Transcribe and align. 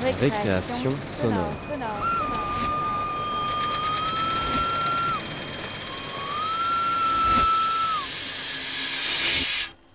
Récréation 0.00 0.92
sonore. 1.06 1.48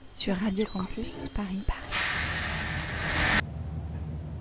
Sur 0.05 0.35
Radio 0.35 0.65
Campus 0.73 1.29
Paris. 1.33 1.63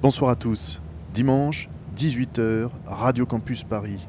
Bonsoir 0.00 0.32
à 0.32 0.36
tous. 0.36 0.80
Dimanche, 1.14 1.68
18h, 1.96 2.70
Radio 2.86 3.24
Campus 3.24 3.62
Paris. 3.62 4.00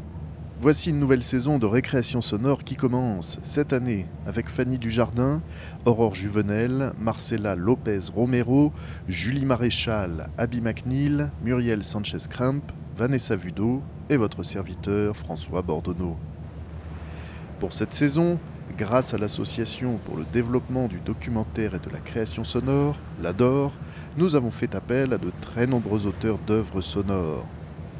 Voici 0.60 0.92
une 0.92 1.00
nouvelle 1.00 1.24
saison 1.24 1.58
de 1.58 1.66
récréation 1.66 2.22
sonore 2.22 2.64
qui 2.64 2.76
commence 2.76 3.40
cette 3.42 3.74
année 3.74 4.06
avec 4.26 4.48
Fanny 4.48 4.78
Dujardin, 4.78 5.42
Aurore 5.86 6.16
Juvenel, 6.16 6.94
Marcella 7.02 7.56
Lopez 7.56 8.00
Romero, 8.16 8.72
Julie 9.10 9.46
Maréchal, 9.46 10.30
Abby 10.38 10.62
McNeil, 10.62 11.30
Muriel 11.44 11.84
Sanchez-Cramp, 11.84 12.62
Vanessa 12.96 13.36
Vudo 13.36 13.82
et 14.10 14.16
votre 14.16 14.44
serviteur 14.44 15.18
François 15.18 15.64
Bordonneau. 15.64 16.16
Pour 17.60 17.74
cette 17.74 17.94
saison, 17.94 18.40
grâce 18.78 19.14
à 19.14 19.18
l'Association 19.18 20.00
pour 20.06 20.16
le 20.16 20.26
développement 20.32 20.88
du 20.88 21.00
documentaire 21.00 21.76
et 21.76 21.80
de 21.80 21.90
la 21.90 22.00
création 22.00 22.46
sonore, 22.46 22.96
l'ADOR, 23.22 23.74
nous 24.18 24.36
avons 24.36 24.52
fait 24.52 24.76
appel 24.76 25.14
à 25.14 25.18
de 25.18 25.32
très 25.42 25.68
nombreux 25.68 26.06
auteurs 26.06 26.38
d'œuvres 26.38 26.82
sonores 26.82 27.46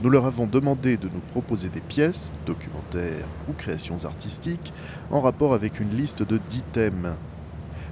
nous 0.02 0.10
leur 0.10 0.26
avons 0.26 0.48
demandé 0.48 0.98
de 0.98 1.08
nous 1.08 1.22
proposer 1.32 1.70
des 1.70 1.82
pièces, 1.82 2.32
documentaires 2.46 3.26
ou 3.48 3.54
créations 3.54 4.04
artistiques, 4.06 4.74
en 5.12 5.22
rapport 5.22 5.54
avec 5.54 5.80
une 5.80 5.96
liste 5.96 6.24
de 6.24 6.40
10 6.50 6.64
thèmes. 6.74 7.16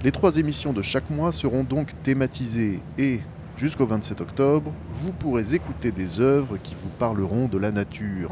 Les 0.03 0.11
trois 0.11 0.37
émissions 0.37 0.73
de 0.73 0.81
chaque 0.81 1.09
mois 1.09 1.31
seront 1.31 1.63
donc 1.63 1.89
thématisées 2.03 2.79
et, 2.97 3.19
jusqu'au 3.55 3.85
27 3.85 4.21
octobre, 4.21 4.73
vous 4.93 5.11
pourrez 5.11 5.53
écouter 5.53 5.91
des 5.91 6.19
œuvres 6.19 6.57
qui 6.57 6.73
vous 6.75 6.89
parleront 6.97 7.47
de 7.47 7.59
la 7.59 7.71
nature. 7.71 8.31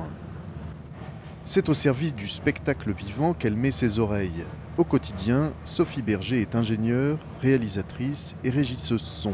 C'est 1.45 1.69
au 1.69 1.73
service 1.73 2.15
du 2.15 2.27
spectacle 2.27 2.91
vivant 2.91 3.33
qu'elle 3.33 3.55
met 3.55 3.71
ses 3.71 3.99
oreilles. 3.99 4.45
Au 4.77 4.83
quotidien, 4.83 5.51
Sophie 5.63 6.01
Berger 6.01 6.41
est 6.41 6.55
ingénieure, 6.55 7.17
réalisatrice 7.41 8.35
et 8.43 8.49
régisseuse 8.49 9.01
son. 9.01 9.33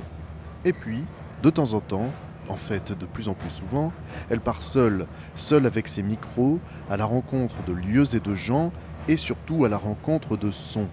Et 0.65 0.73
puis, 0.73 1.05
de 1.43 1.49
temps 1.49 1.73
en 1.73 1.81
temps, 1.81 2.11
en 2.49 2.55
fait 2.55 2.97
de 2.97 3.05
plus 3.05 3.27
en 3.27 3.33
plus 3.33 3.49
souvent, 3.49 3.91
elle 4.29 4.41
part 4.41 4.61
seule, 4.61 5.07
seule 5.35 5.65
avec 5.65 5.87
ses 5.87 6.03
micros, 6.03 6.59
à 6.89 6.97
la 6.97 7.05
rencontre 7.05 7.55
de 7.65 7.73
lieux 7.73 8.15
et 8.15 8.19
de 8.19 8.33
gens, 8.33 8.71
et 9.07 9.15
surtout 9.15 9.65
à 9.65 9.69
la 9.69 9.77
rencontre 9.77 10.37
de 10.37 10.51
sons. 10.51 10.89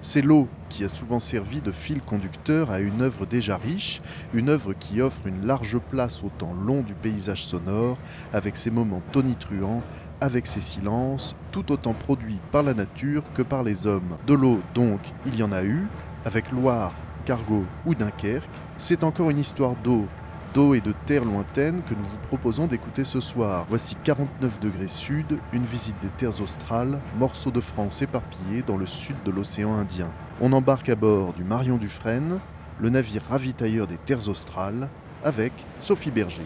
C'est 0.00 0.22
l'eau 0.22 0.48
qui 0.68 0.84
a 0.84 0.88
souvent 0.88 1.18
servi 1.18 1.60
de 1.60 1.72
fil 1.72 2.00
conducteur 2.00 2.70
à 2.70 2.78
une 2.78 3.02
œuvre 3.02 3.26
déjà 3.26 3.56
riche, 3.56 4.00
une 4.32 4.48
œuvre 4.48 4.72
qui 4.72 5.00
offre 5.00 5.26
une 5.26 5.44
large 5.44 5.78
place 5.90 6.22
au 6.22 6.28
temps 6.28 6.54
long 6.54 6.82
du 6.82 6.94
paysage 6.94 7.44
sonore, 7.44 7.98
avec 8.32 8.56
ses 8.56 8.70
moments 8.70 9.02
tonitruants, 9.10 9.82
avec 10.20 10.46
ses 10.46 10.60
silences, 10.60 11.34
tout 11.50 11.72
autant 11.72 11.94
produits 11.94 12.38
par 12.52 12.62
la 12.62 12.74
nature 12.74 13.24
que 13.34 13.42
par 13.42 13.64
les 13.64 13.88
hommes. 13.88 14.16
De 14.26 14.34
l'eau, 14.34 14.60
donc, 14.72 15.00
il 15.26 15.36
y 15.36 15.42
en 15.42 15.50
a 15.50 15.64
eu, 15.64 15.88
avec 16.24 16.52
Loire, 16.52 16.94
Cargo 17.24 17.64
ou 17.84 17.94
Dunkerque. 17.94 18.48
C'est 18.76 19.02
encore 19.02 19.30
une 19.30 19.38
histoire 19.40 19.74
d'eau, 19.82 20.06
d'eau 20.54 20.74
et 20.74 20.80
de 20.80 20.92
terre 21.06 21.24
lointaines 21.24 21.82
que 21.82 21.94
nous 21.94 22.04
vous 22.04 22.16
proposons 22.28 22.66
d'écouter 22.66 23.04
ce 23.04 23.20
soir. 23.20 23.66
Voici 23.68 23.96
49 24.04 24.60
degrés 24.60 24.88
sud, 24.88 25.38
une 25.52 25.64
visite 25.64 25.96
des 26.02 26.08
terres 26.08 26.40
australes, 26.40 27.00
morceaux 27.18 27.50
de 27.50 27.60
France 27.60 28.02
éparpillés 28.02 28.62
dans 28.62 28.76
le 28.76 28.86
sud 28.86 29.16
de 29.24 29.30
l'océan 29.30 29.74
Indien. 29.74 30.10
On 30.40 30.52
embarque 30.52 30.88
à 30.88 30.96
bord 30.96 31.32
du 31.32 31.44
Marion 31.44 31.76
Dufresne, 31.76 32.40
le 32.80 32.90
navire 32.90 33.22
ravitailleur 33.28 33.86
des 33.86 33.98
terres 33.98 34.28
australes, 34.28 34.88
avec 35.24 35.52
Sophie 35.80 36.10
Berger. 36.10 36.42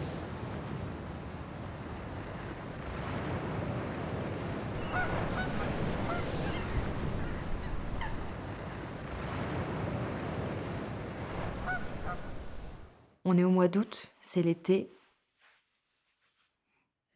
D'août, 13.73 14.13
c'est 14.21 14.43
l'été. 14.43 14.95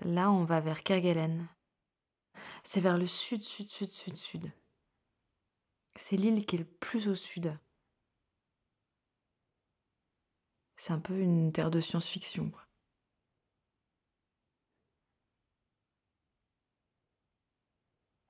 Là, 0.03 0.31
on 0.31 0.43
va 0.43 0.59
vers 0.59 0.83
Kerguelen. 0.83 1.47
C'est 2.63 2.81
vers 2.81 2.97
le 2.97 3.05
sud, 3.05 3.43
sud, 3.43 3.69
sud, 3.69 3.91
sud, 3.91 4.17
sud. 4.17 4.51
C'est 5.95 6.17
l'île 6.17 6.45
qui 6.45 6.55
est 6.55 6.59
le 6.59 6.65
plus 6.65 7.07
au 7.07 7.15
sud. 7.15 7.57
C'est 10.75 10.93
un 10.93 10.99
peu 10.99 11.17
une 11.17 11.51
terre 11.51 11.71
de 11.71 11.79
science-fiction, 11.79 12.51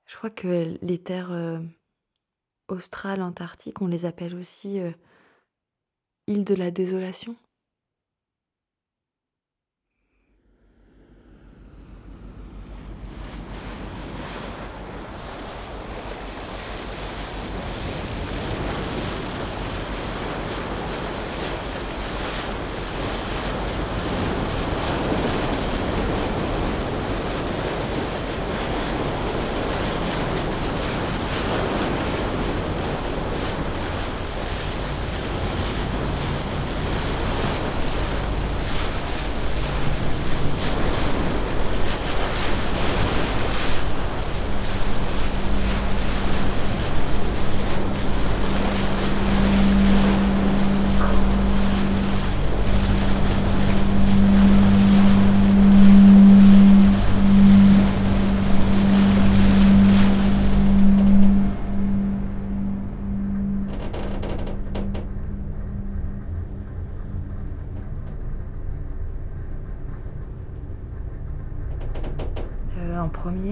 Je 0.06 0.16
crois 0.16 0.30
que 0.30 0.78
les 0.80 0.98
terres 0.98 1.32
euh, 1.32 1.60
australes, 2.68 3.20
antarctiques, 3.20 3.82
on 3.82 3.86
les 3.86 4.06
appelle 4.06 4.34
aussi 4.34 4.80
euh, 4.80 4.90
îles 6.26 6.44
de 6.44 6.54
la 6.54 6.70
désolation. 6.70 7.36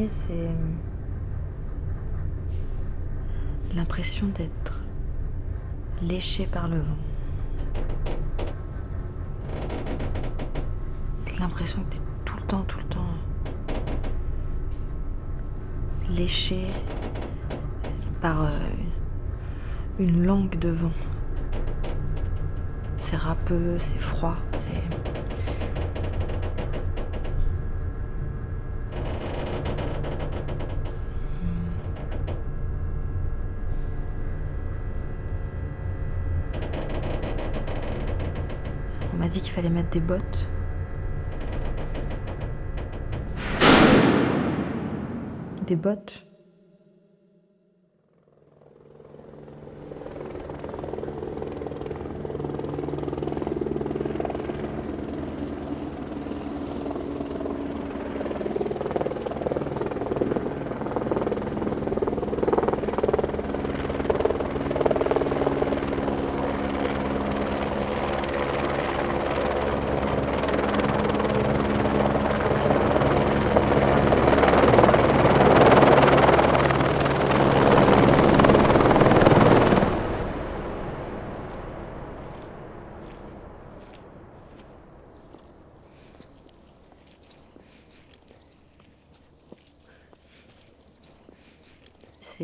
C'est 0.09 0.50
l'impression 3.75 4.27
d'être 4.28 4.78
léché 6.03 6.47
par 6.47 6.69
le 6.69 6.78
vent. 6.78 6.99
L'impression 11.39 11.83
que 11.84 11.97
tu 11.97 11.99
es 11.99 12.05
tout 12.25 12.37
le 12.37 12.43
temps, 12.43 12.62
tout 12.62 12.78
le 12.78 12.84
temps 12.84 13.15
léché 16.11 16.66
par 18.21 18.45
euh, 18.45 18.49
une 19.99 20.25
langue 20.25 20.59
de 20.59 20.71
vent. 20.71 20.93
C'est 22.98 23.16
râpeux, 23.16 23.77
c'est 23.78 24.01
froid, 24.01 24.36
c'est... 24.53 24.71
On 39.13 39.19
m'a 39.19 39.28
dit 39.28 39.41
qu'il 39.41 39.53
fallait 39.66 39.71
mettre 39.71 39.91
des 39.91 40.01
bottes. 40.01 40.48
Des 45.66 45.77
bottes 45.77 46.27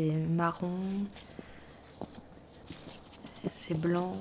c'est 0.03 0.11
marron, 0.11 0.79
c'est 3.53 3.79
blanc. 3.79 4.17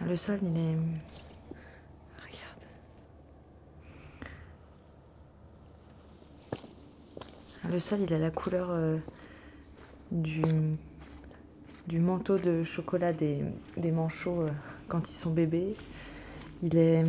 Le 0.00 0.16
sol, 0.16 0.38
il 0.42 0.56
est. 0.56 0.76
Regarde. 2.22 2.62
Le 7.68 7.78
sol, 7.80 8.00
il 8.02 8.14
a 8.14 8.18
la 8.18 8.30
couleur 8.30 8.68
euh, 8.70 8.98
du, 10.12 10.42
du 11.88 11.98
manteau 11.98 12.38
de 12.38 12.62
chocolat 12.62 13.12
des, 13.12 13.42
des 13.76 13.90
manchots 13.90 14.42
euh, 14.42 14.50
quand 14.88 15.10
ils 15.10 15.16
sont 15.16 15.32
bébés. 15.32 15.74
Il 16.62 16.78
est. 16.78 17.04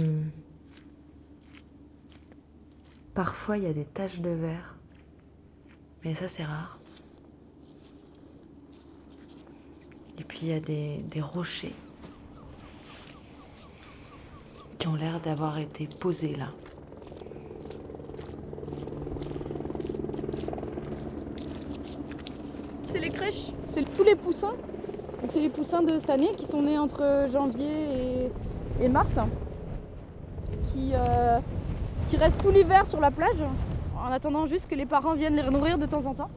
Parfois, 3.17 3.57
il 3.57 3.63
y 3.63 3.65
a 3.67 3.73
des 3.73 3.83
taches 3.83 4.19
de 4.19 4.29
verre. 4.29 4.75
Mais 6.05 6.13
ça, 6.13 6.27
c'est 6.27 6.43
rare. 6.43 6.77
Et 10.19 10.23
puis, 10.23 10.41
il 10.43 10.47
y 10.49 10.53
a 10.53 10.59
des, 10.59 11.19
rochers 11.19 11.73
qui 14.77 14.87
ont 14.87 14.93
l'air 14.93 15.19
d'avoir 15.19 15.57
été 15.57 15.87
posés 15.99 16.35
là. 16.35 16.49
C'est 22.85 22.99
les 22.99 23.09
crèches, 23.09 23.51
c'est 23.71 23.95
tous 23.95 24.03
les 24.03 24.15
poussins. 24.15 24.53
C'est 25.33 25.39
les 25.39 25.49
poussins 25.49 25.81
de 25.81 25.97
cette 25.97 26.11
année 26.11 26.35
qui 26.37 26.45
sont 26.45 26.61
nés 26.61 26.77
entre 26.77 27.25
janvier 27.31 28.27
et, 28.77 28.83
et 28.83 28.87
mars, 28.87 29.17
qui, 30.71 30.91
euh, 30.93 31.39
qui 32.09 32.17
restent 32.17 32.41
tout 32.41 32.51
l'hiver 32.51 32.85
sur 32.85 32.99
la 32.99 33.11
plage 33.11 33.37
en 33.97 34.11
attendant 34.11 34.45
juste 34.47 34.67
que 34.69 34.75
les 34.75 34.85
parents 34.85 35.13
viennent 35.15 35.35
les 35.35 35.49
nourrir 35.49 35.77
de 35.77 35.85
temps 35.85 36.05
en 36.05 36.13
temps. 36.13 36.29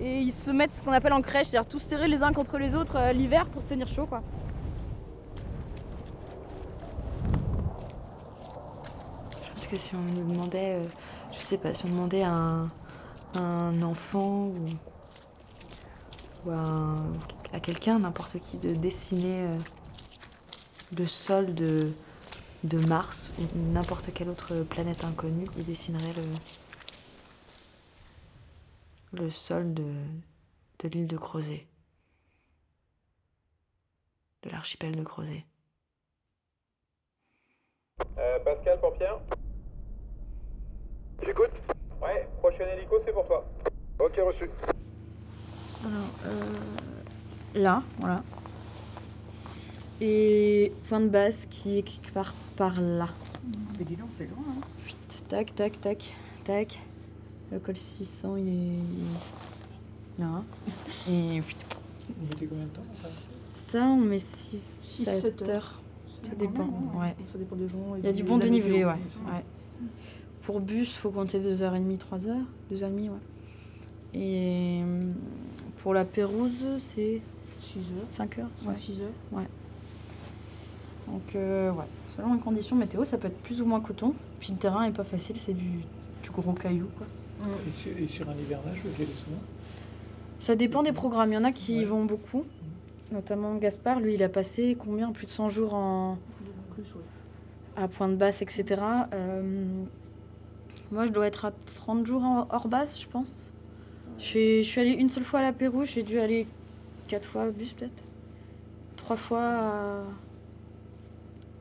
Et 0.00 0.18
ils 0.20 0.32
se 0.32 0.50
mettent 0.50 0.74
ce 0.74 0.82
qu'on 0.82 0.92
appelle 0.92 1.12
en 1.12 1.22
crèche, 1.22 1.48
c'est-à-dire 1.48 1.68
tous 1.68 1.78
serrés 1.78 2.08
les 2.08 2.22
uns 2.22 2.32
contre 2.32 2.58
les 2.58 2.74
autres 2.74 2.96
euh, 2.96 3.12
l'hiver 3.12 3.46
pour 3.46 3.62
se 3.62 3.68
tenir 3.68 3.86
chaud. 3.86 4.06
Quoi. 4.06 4.22
Je 9.44 9.50
pense 9.52 9.66
que 9.68 9.76
si 9.76 9.94
on 9.94 10.00
nous 10.00 10.32
demandait, 10.32 10.74
euh, 10.80 10.84
je 11.32 11.38
sais 11.38 11.58
pas, 11.58 11.74
si 11.74 11.84
on 11.86 11.90
demandait 11.90 12.22
à 12.24 12.32
un, 12.32 12.68
un 13.36 13.82
enfant 13.82 14.50
ou, 16.44 16.50
à, 16.50 16.54
un- 16.54 17.12
à 17.52 17.60
quelqu'un, 17.60 18.00
n'importe 18.00 18.38
qui, 18.40 18.56
de 18.56 18.70
dessiner 18.74 19.42
euh, 19.44 19.56
le 20.98 21.06
sol 21.06 21.54
de, 21.54 21.92
de 22.64 22.78
Mars 22.86 23.32
ou 23.38 23.44
n'importe 23.72 24.12
quelle 24.12 24.28
autre 24.28 24.62
planète 24.62 25.04
inconnue, 25.04 25.48
il 25.56 25.64
dessinerait 25.64 26.14
le, 29.12 29.20
le 29.22 29.30
sol 29.30 29.72
de, 29.72 29.92
de 30.80 30.88
l'île 30.88 31.06
de 31.06 31.16
Crozet, 31.16 31.66
de 34.42 34.50
l'archipel 34.50 34.96
de 34.96 35.02
Crozet. 35.02 35.44
Euh, 38.18 38.38
Pascal 38.40 38.80
pour 38.80 38.94
Pierre? 38.96 39.20
J'écoute 41.22 41.52
Ouais, 42.02 42.28
prochain 42.38 42.66
hélico, 42.66 42.96
c'est 43.04 43.12
pour 43.12 43.26
toi. 43.26 43.44
Ok, 43.98 44.12
reçu. 44.16 44.50
Alors, 45.84 46.10
euh, 46.26 46.60
là, 47.54 47.82
voilà. 47.98 48.22
Et 50.00 50.72
point 50.88 51.00
de 51.00 51.08
base 51.08 51.46
qui 51.48 51.78
est 51.78 51.82
quelque 51.82 52.12
part 52.12 52.34
par 52.56 52.80
là. 52.80 53.08
Mais 53.78 53.84
dis 53.84 53.96
donc, 53.96 54.08
c'est 54.16 54.26
loin. 54.26 54.42
Hein. 54.48 54.60
Tac, 55.28 55.54
tac, 55.54 55.80
tac, 55.80 56.14
tac. 56.44 56.80
Le 57.52 57.58
col 57.58 57.76
600, 57.76 58.36
il 58.36 58.48
est 58.48 58.50
il 58.50 60.22
est 60.22 60.24
là. 60.24 60.42
Et 61.08 61.40
fuit. 61.40 61.56
Vous 62.08 62.26
mettez 62.26 62.46
combien 62.46 62.64
de 62.64 62.70
temps 62.70 62.82
ça, 63.54 63.82
on 63.86 63.96
met 63.96 64.18
6, 64.18 64.78
Six, 64.82 65.04
7 65.04 65.20
sept 65.22 65.42
heures. 65.42 65.48
heures. 65.48 65.80
Ça 66.22 66.34
dépend, 66.34 66.64
même, 66.64 66.74
hein. 66.94 67.00
ouais. 67.00 67.16
Ça 67.32 67.38
dépend 67.38 67.56
des 67.56 67.68
gens. 67.68 67.96
Il 67.98 68.04
y 68.04 68.08
a 68.08 68.12
du 68.12 68.22
bon 68.22 68.38
dénivelé, 68.38 68.84
ouais. 68.84 68.92
ouais. 68.92 69.44
Pour 70.42 70.60
bus, 70.60 70.94
faut 70.94 71.10
compter 71.10 71.40
2h30, 71.40 71.98
3h. 71.98 72.36
2h30, 72.72 73.08
ouais. 73.10 73.10
Et 74.14 74.80
hum, 74.82 75.14
pour 75.78 75.92
la 75.94 76.04
Pérouse, 76.04 76.52
c'est 76.94 77.20
6 77.60 77.78
heures. 77.78 78.06
5 78.10 78.38
heures. 78.38 78.48
5, 78.62 78.68
Ouais. 78.68 78.74
6 78.78 79.00
heures. 79.00 79.42
Donc, 81.08 81.22
euh, 81.36 81.70
ouais. 81.72 81.84
Selon 82.16 82.34
les 82.34 82.40
conditions 82.40 82.76
météo, 82.76 83.04
ça 83.04 83.18
peut 83.18 83.28
être 83.28 83.42
plus 83.42 83.60
ou 83.60 83.66
moins 83.66 83.80
coton. 83.80 84.14
Puis 84.40 84.52
le 84.52 84.58
terrain 84.58 84.84
est 84.84 84.92
pas 84.92 85.04
facile, 85.04 85.36
c'est 85.38 85.52
du, 85.54 85.64
du 86.22 86.30
gros 86.30 86.52
caillou, 86.52 86.88
quoi. 86.96 87.06
Et, 87.66 87.70
sur, 87.72 87.96
et 87.98 88.08
sur 88.08 88.28
un 88.28 88.34
hivernage, 88.34 88.78
vous 88.84 88.94
allez 88.96 89.06
souvent 89.14 89.38
Ça 90.40 90.54
dépend 90.56 90.82
des 90.82 90.92
programmes. 90.92 91.30
Il 91.30 91.34
y 91.34 91.38
en 91.38 91.44
a 91.44 91.52
qui 91.52 91.78
Ouais. 91.80 91.84
vont 91.84 92.04
beaucoup. 92.04 92.44
Notamment 93.12 93.54
Gaspard, 93.56 94.00
lui, 94.00 94.14
il 94.14 94.22
a 94.22 94.28
passé 94.28 94.76
combien? 94.78 95.12
Plus 95.12 95.26
de 95.26 95.30
100 95.30 95.48
jours 95.50 95.74
en, 95.74 96.16
à 97.76 97.86
Pointe 97.88 98.16
Basse, 98.16 98.40
etc. 98.42 98.80
Euh, 99.12 99.66
moi, 100.90 101.06
je 101.06 101.10
dois 101.10 101.26
être 101.26 101.44
à 101.44 101.52
30 101.74 102.06
jours 102.06 102.22
en- 102.24 102.46
hors 102.50 102.68
base, 102.68 102.98
je 103.00 103.06
pense. 103.06 103.52
Je 104.18 104.24
suis, 104.24 104.62
je 104.62 104.68
suis 104.68 104.80
allée 104.80 104.92
une 104.92 105.08
seule 105.08 105.24
fois 105.24 105.40
à 105.40 105.42
la 105.42 105.52
Pérouse, 105.52 105.88
j'ai 105.92 106.02
dû 106.02 106.18
aller 106.18 106.46
quatre 107.08 107.28
fois 107.28 107.42
à 107.42 107.50
bus, 107.50 107.72
peut-être. 107.74 108.02
Trois 108.96 109.16
fois 109.16 109.42
à, 109.42 110.02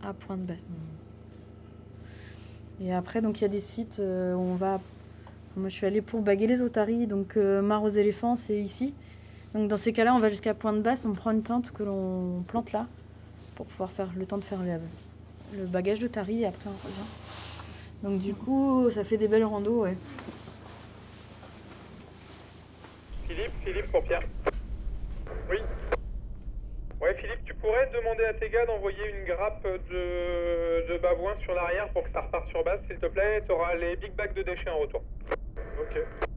à 0.05 0.13
Pointe 0.13 0.41
Basse. 0.41 0.77
Et 2.81 2.93
après, 2.93 3.21
donc 3.21 3.39
il 3.39 3.43
y 3.43 3.45
a 3.45 3.49
des 3.49 3.59
sites 3.59 3.99
euh, 3.99 4.33
où 4.33 4.39
on 4.39 4.55
va. 4.55 4.81
Moi, 5.55 5.69
je 5.69 5.73
suis 5.75 5.85
allée 5.85 6.01
pour 6.01 6.21
baguer 6.21 6.47
les 6.47 6.61
otaries, 6.61 7.05
donc 7.05 7.37
euh, 7.37 7.61
Mare 7.61 7.83
aux 7.83 7.89
éléphants, 7.89 8.35
c'est 8.35 8.59
ici. 8.59 8.93
Donc 9.53 9.69
dans 9.69 9.77
ces 9.77 9.93
cas-là, 9.93 10.15
on 10.15 10.19
va 10.19 10.29
jusqu'à 10.29 10.53
Pointe 10.53 10.81
Basse, 10.81 11.05
on 11.05 11.13
prend 11.13 11.31
une 11.31 11.43
tente 11.43 11.71
que 11.71 11.83
l'on 11.83 12.43
plante 12.47 12.71
là 12.71 12.87
pour 13.55 13.67
pouvoir 13.67 13.91
faire 13.91 14.09
le 14.17 14.25
temps 14.25 14.39
de 14.39 14.43
faire 14.43 14.63
le, 14.63 14.79
le 15.57 15.65
bagage 15.65 15.99
d'otaries 15.99 16.41
et 16.41 16.47
après 16.47 16.69
on 16.69 16.87
revient. 16.87 17.07
Donc 18.01 18.19
du 18.19 18.33
coup, 18.33 18.89
ça 18.89 19.03
fait 19.03 19.17
des 19.17 19.27
belles 19.27 19.45
randos, 19.45 19.83
ouais. 19.83 19.95
Philippe, 23.27 23.51
Philippe 23.63 23.91
pour 23.91 24.03
Pierre. 24.03 24.23
Oui. 25.49 25.57
Ouais, 26.99 27.15
Philippe, 27.15 27.45
tu 27.45 27.52
pourrais 27.63 27.89
demander 27.93 28.25
à 28.25 28.33
tes 28.33 28.49
gars 28.49 28.65
d'envoyer 28.65 29.09
une 29.09 29.23
grappe 29.23 29.63
de, 29.63 30.85
de 30.91 30.97
babouin 30.97 31.33
sur 31.43 31.53
l'arrière 31.53 31.87
pour 31.93 32.03
que 32.03 32.11
ça 32.11 32.19
reparte 32.19 32.49
sur 32.49 32.61
base, 32.63 32.81
s'il 32.87 32.97
te 32.97 33.05
plaît. 33.05 33.41
Tu 33.45 33.53
auras 33.53 33.73
les 33.75 33.95
big 33.95 34.13
bags 34.15 34.33
de 34.33 34.43
déchets 34.43 34.69
en 34.69 34.79
retour. 34.79 35.01
Ok. 35.79 36.32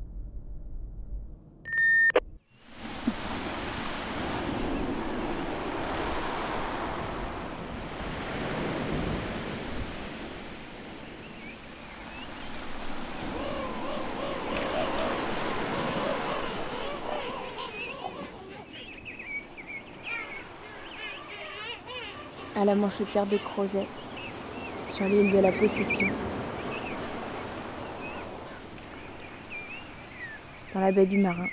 La 22.67 22.75
manchetière 22.75 23.27
de 23.27 23.37
Crozet, 23.37 23.87
sur 24.89 25.07
l'île 25.07 25.31
de 25.31 25.39
la 25.39 25.53
Possession. 25.53 26.09
Dans 30.75 30.81
la 30.81 30.91
baie 30.91 31.07
du 31.07 31.19
Marin. 31.19 31.47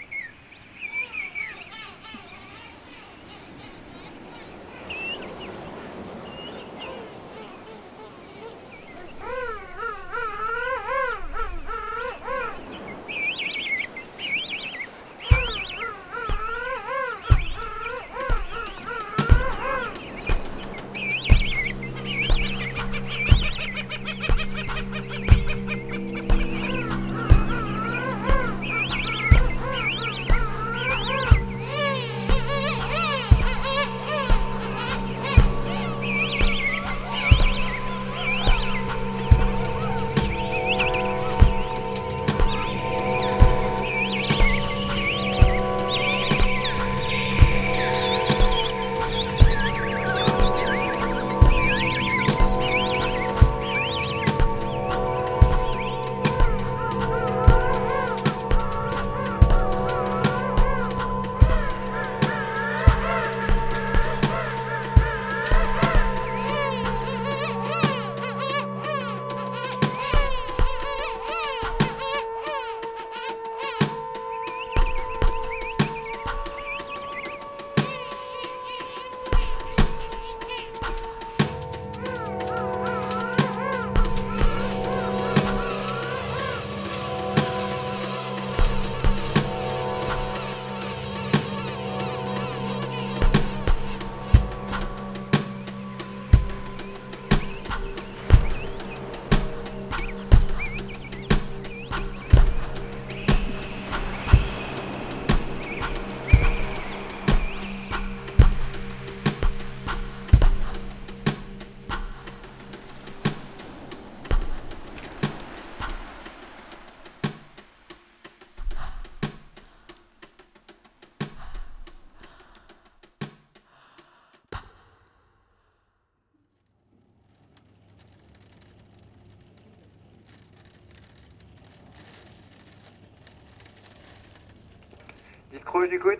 Oui, 136.02 136.16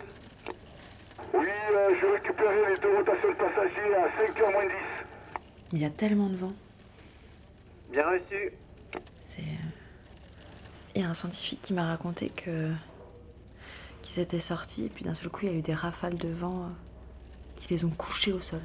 euh, 1.74 1.90
j'ai 2.00 2.06
récupéré 2.10 2.56
les 2.72 2.80
deux 2.80 2.96
rotations 2.96 3.28
de 3.30 3.34
passagers 3.34 3.94
à 3.96 4.08
5h 4.22 4.52
moins 4.52 4.64
10. 4.64 4.70
Mais 5.72 5.78
il 5.78 5.82
y 5.82 5.84
a 5.84 5.90
tellement 5.90 6.28
de 6.28 6.36
vent. 6.36 6.52
Bien 7.90 8.08
reçu. 8.08 8.52
C'est. 9.20 9.40
euh, 9.42 10.94
Il 10.94 11.02
y 11.02 11.04
a 11.04 11.08
un 11.08 11.14
scientifique 11.14 11.60
qui 11.62 11.72
m'a 11.72 11.86
raconté 11.86 12.28
que. 12.30 12.70
qu'ils 14.02 14.20
étaient 14.22 14.38
sortis 14.38 14.86
et 14.86 14.88
puis 14.88 15.04
d'un 15.04 15.14
seul 15.14 15.28
coup 15.30 15.40
il 15.46 15.52
y 15.52 15.54
a 15.54 15.58
eu 15.58 15.62
des 15.62 15.74
rafales 15.74 16.16
de 16.18 16.28
vent 16.28 16.64
euh, 16.64 16.68
qui 17.56 17.74
les 17.74 17.84
ont 17.84 17.90
couchés 17.90 18.32
au 18.32 18.40
sol. 18.40 18.60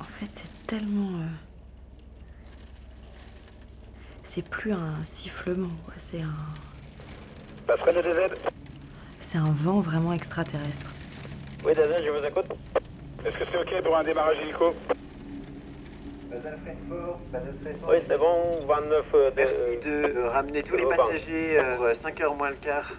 En 0.00 0.04
fait, 0.04 0.28
c'est 0.32 0.48
tellement. 0.70 1.18
euh, 1.18 1.26
C'est 4.22 4.48
plus 4.48 4.72
un 4.72 5.02
sifflement, 5.02 5.74
quoi. 5.84 5.94
C'est 5.96 6.22
un. 6.22 6.36
C'est 9.18 9.38
un 9.38 9.50
vent 9.50 9.80
vraiment 9.80 10.12
extraterrestre. 10.12 10.90
Oui, 11.64 11.72
DZ, 11.72 12.04
je 12.04 12.10
vous 12.10 12.24
écoute. 12.24 12.46
Est-ce 13.24 13.36
que 13.36 13.44
c'est 13.50 13.58
ok 13.58 13.82
pour 13.82 13.96
un 13.96 14.04
démarrage 14.04 14.36
hélico? 14.42 14.74
Oui, 17.88 17.96
c'est 18.08 18.18
bon, 18.18 18.60
29 18.66 19.04
euh, 19.14 19.30
de... 19.30 19.36
Merci 19.36 19.88
de 19.88 20.18
euh, 20.18 20.30
ramener 20.30 20.62
tous 20.62 20.76
les 20.76 20.86
passagers 20.86 21.58
euh, 21.58 21.94
5h 21.94 22.36
moins 22.36 22.50
le 22.50 22.56
quart 22.56 22.92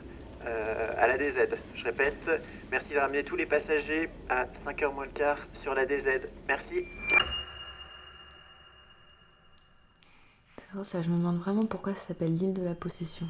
euh, 0.45 0.91
à 0.97 1.07
la 1.07 1.17
DZ. 1.17 1.55
Je 1.75 1.83
répète, 1.85 2.29
merci 2.69 2.93
de 2.93 2.99
ramener 2.99 3.23
tous 3.23 3.37
les 3.37 3.45
passagers 3.45 4.09
à 4.29 4.45
5h 4.65 4.93
moins 4.93 5.05
le 5.05 5.11
quart 5.11 5.37
sur 5.53 5.73
la 5.73 5.85
DZ. 5.85 6.27
Merci. 6.47 6.85
Je 10.73 11.09
me 11.09 11.17
demande 11.17 11.37
vraiment 11.37 11.65
pourquoi 11.65 11.93
ça 11.93 12.07
s'appelle 12.07 12.33
l'île 12.33 12.53
de 12.53 12.63
la 12.63 12.73
possession. 12.73 13.27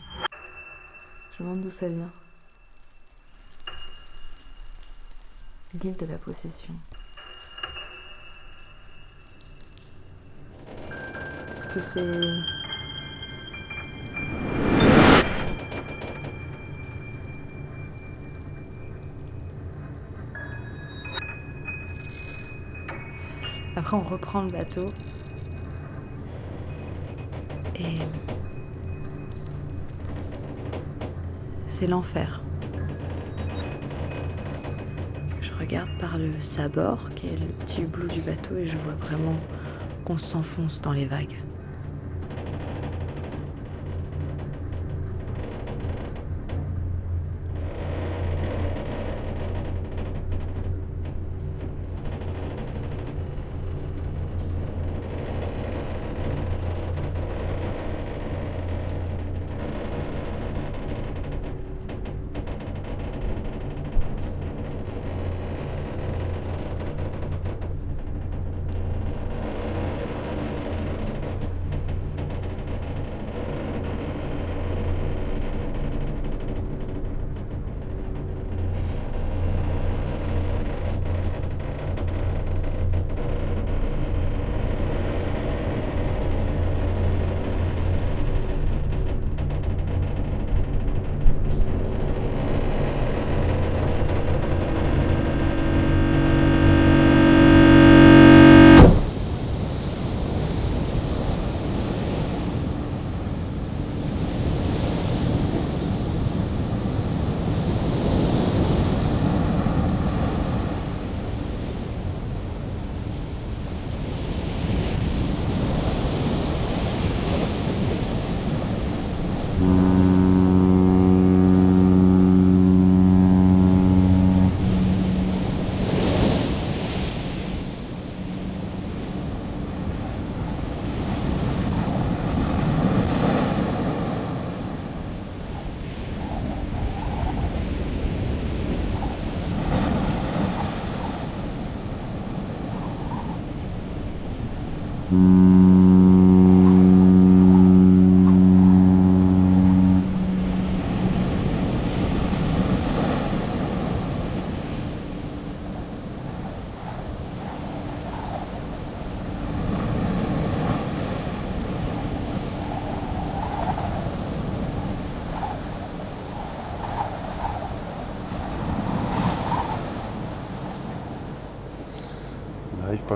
Je 1.31 1.43
me 1.43 1.49
demande 1.49 1.63
d'où 1.63 1.71
ça 1.71 1.89
vient. 1.89 2.11
L'île 5.73 5.97
de 5.97 6.05
la 6.05 6.19
possession. 6.19 6.75
Est-ce 11.49 11.67
que 11.67 11.79
c'est... 11.79 12.21
Après 23.75 23.97
on 23.97 24.01
reprend 24.01 24.43
le 24.43 24.51
bateau. 24.51 24.93
C'est 31.67 31.87
l'enfer. 31.87 32.41
Je 35.41 35.53
regarde 35.53 35.89
par 35.99 36.17
le 36.17 36.39
sabord, 36.39 37.09
qui 37.15 37.27
est 37.27 37.39
le 37.39 37.47
petit 37.65 37.81
hublot 37.81 38.07
du 38.07 38.21
bateau, 38.21 38.55
et 38.57 38.65
je 38.65 38.77
vois 38.77 38.93
vraiment 38.93 39.35
qu'on 40.05 40.17
s'enfonce 40.17 40.81
dans 40.81 40.91
les 40.91 41.05
vagues. 41.05 41.37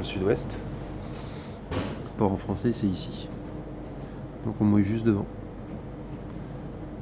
Sud-ouest. 0.06 0.60
Port 2.18 2.32
en 2.32 2.38
français, 2.38 2.72
c'est 2.72 2.88
ici. 2.88 3.28
Donc 4.46 4.56
on 4.62 4.64
mouille 4.64 4.84
juste 4.84 5.06
devant. 5.06 5.26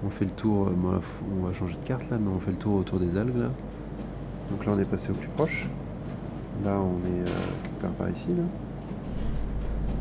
On 0.05 0.09
fait 0.09 0.25
le 0.25 0.31
tour, 0.31 0.67
euh, 0.67 0.99
on 1.39 1.45
va 1.45 1.53
changer 1.53 1.75
de 1.75 1.83
carte 1.83 2.09
là, 2.09 2.17
mais 2.19 2.29
on 2.35 2.39
fait 2.39 2.51
le 2.51 2.57
tour 2.57 2.75
autour 2.75 2.99
des 2.99 3.15
algues 3.15 3.37
là. 3.37 3.49
Donc 4.49 4.65
là 4.65 4.73
on 4.75 4.79
est 4.79 4.85
passé 4.85 5.11
au 5.11 5.13
plus 5.13 5.29
proche. 5.29 5.67
Là 6.63 6.77
on 6.79 6.97
est 7.07 7.21
euh, 7.21 7.33
quelque 7.63 7.81
part 7.81 7.91
par 7.91 8.09
ici 8.09 8.27
là. 8.29 8.43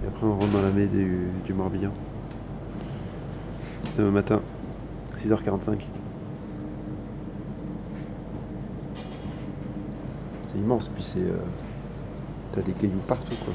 Et 0.03 0.09
après 0.09 0.27
on 0.27 0.33
rentre 0.33 0.49
dans 0.49 0.63
la 0.63 0.71
baie 0.71 0.87
du, 0.87 1.29
du 1.45 1.53
Morbihan. 1.53 1.93
Demain 3.99 4.11
matin, 4.11 4.41
6h45. 5.19 5.81
C'est 10.47 10.59
immense, 10.59 10.89
puis 10.89 11.03
c'est. 11.03 11.21
euh, 11.21 11.37
T'as 12.53 12.61
des 12.61 12.73
cailloux 12.73 12.99
partout 13.09 13.37
quoi. 13.45 13.55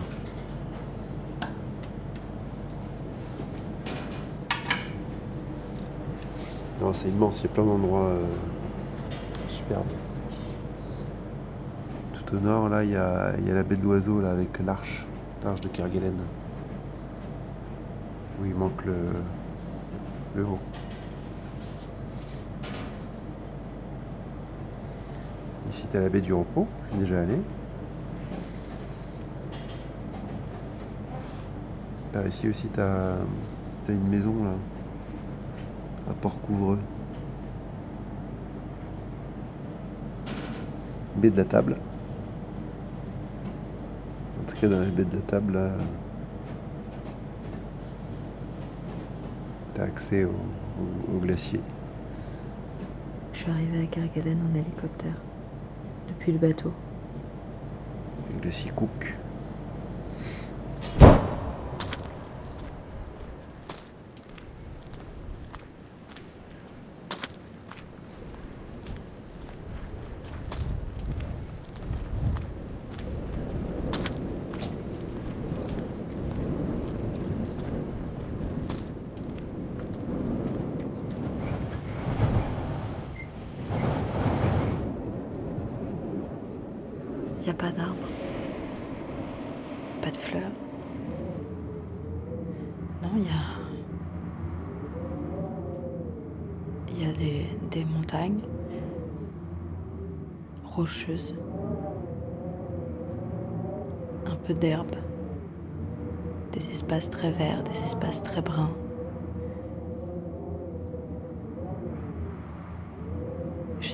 Non, 6.82 6.94
c'est 6.94 7.10
immense, 7.10 7.40
il 7.40 7.44
y 7.44 7.46
a 7.48 7.50
plein 7.50 7.66
d'endroits 7.66 8.08
euh, 8.08 8.26
superbes. 9.50 9.84
Tout 12.14 12.36
au 12.36 12.40
nord, 12.40 12.70
là, 12.70 12.84
il 12.84 12.92
y 12.92 12.96
a, 12.96 13.34
y 13.40 13.50
a 13.50 13.54
la 13.54 13.64
baie 13.64 13.76
de 13.76 13.84
l'oiseau, 13.84 14.22
là, 14.22 14.32
avec 14.32 14.60
l'arche, 14.66 15.06
l'arche 15.44 15.62
de 15.62 15.70
Kerguelen. 15.70 16.18
Où 18.40 18.46
il 18.46 18.54
manque 18.54 18.86
le, 18.86 18.96
le 20.36 20.44
haut. 20.44 20.60
Ici, 25.72 25.86
t'as 25.92 26.00
la 26.00 26.10
baie 26.10 26.22
du 26.22 26.34
repos, 26.34 26.68
je 26.86 26.90
suis 26.90 27.00
déjà 27.00 27.22
allé. 27.22 27.40
Ici 32.26 32.50
aussi, 32.50 32.68
t'as 32.68 33.14
as 33.14 33.92
une 33.92 34.08
maison 34.10 34.34
là, 34.44 34.52
à 36.10 36.14
Port-Couvreux. 36.14 36.78
Baie 41.16 41.30
de 41.30 41.38
la 41.38 41.46
Table. 41.46 41.78
En 44.42 44.50
tout 44.52 44.58
cas, 44.60 44.68
dans 44.68 44.80
la 44.80 44.86
baie 44.88 45.06
de 45.06 45.16
la 45.16 45.22
Table, 45.22 45.54
là, 45.54 45.70
t'as 49.74 49.84
accès 49.84 50.26
au, 50.26 50.30
au- 50.32 51.16
au 51.16 51.20
glacier. 51.20 51.62
Je 53.34 53.40
suis 53.40 53.52
arrivée 53.52 53.84
à 53.84 53.86
Kerguelen 53.88 54.40
en 54.52 54.54
hélicoptère. 54.56 55.16
Depuis 56.10 56.34
le 56.34 56.40
bateau. 56.40 56.74
Le 58.34 58.42
glacier 58.42 58.72
Cook. 58.76 59.16
Il 87.40 87.44
n'y 87.44 87.50
a 87.50 87.54
pas 87.54 87.72
d'arbres. 87.72 87.96
Pas 90.02 90.12
de 90.12 90.18
fleurs. 90.18 90.52
Non, 93.04 93.10
il 93.16 93.24
y 93.24 93.28
a. 93.28 93.32
Il 96.90 97.04
y 97.06 97.10
a 97.10 97.14
des, 97.14 97.46
des 97.70 97.86
montagnes 97.86 98.40
rocheuses. 100.66 101.36
Un 104.26 104.36
peu 104.36 104.54
d'herbe. 104.54 104.96
Des 106.54 106.70
espaces 106.72 107.10
très 107.10 107.32
verts, 107.32 107.64
des 107.64 107.78
espaces 107.78 108.22
très 108.24 108.42
bruns. 108.42 108.72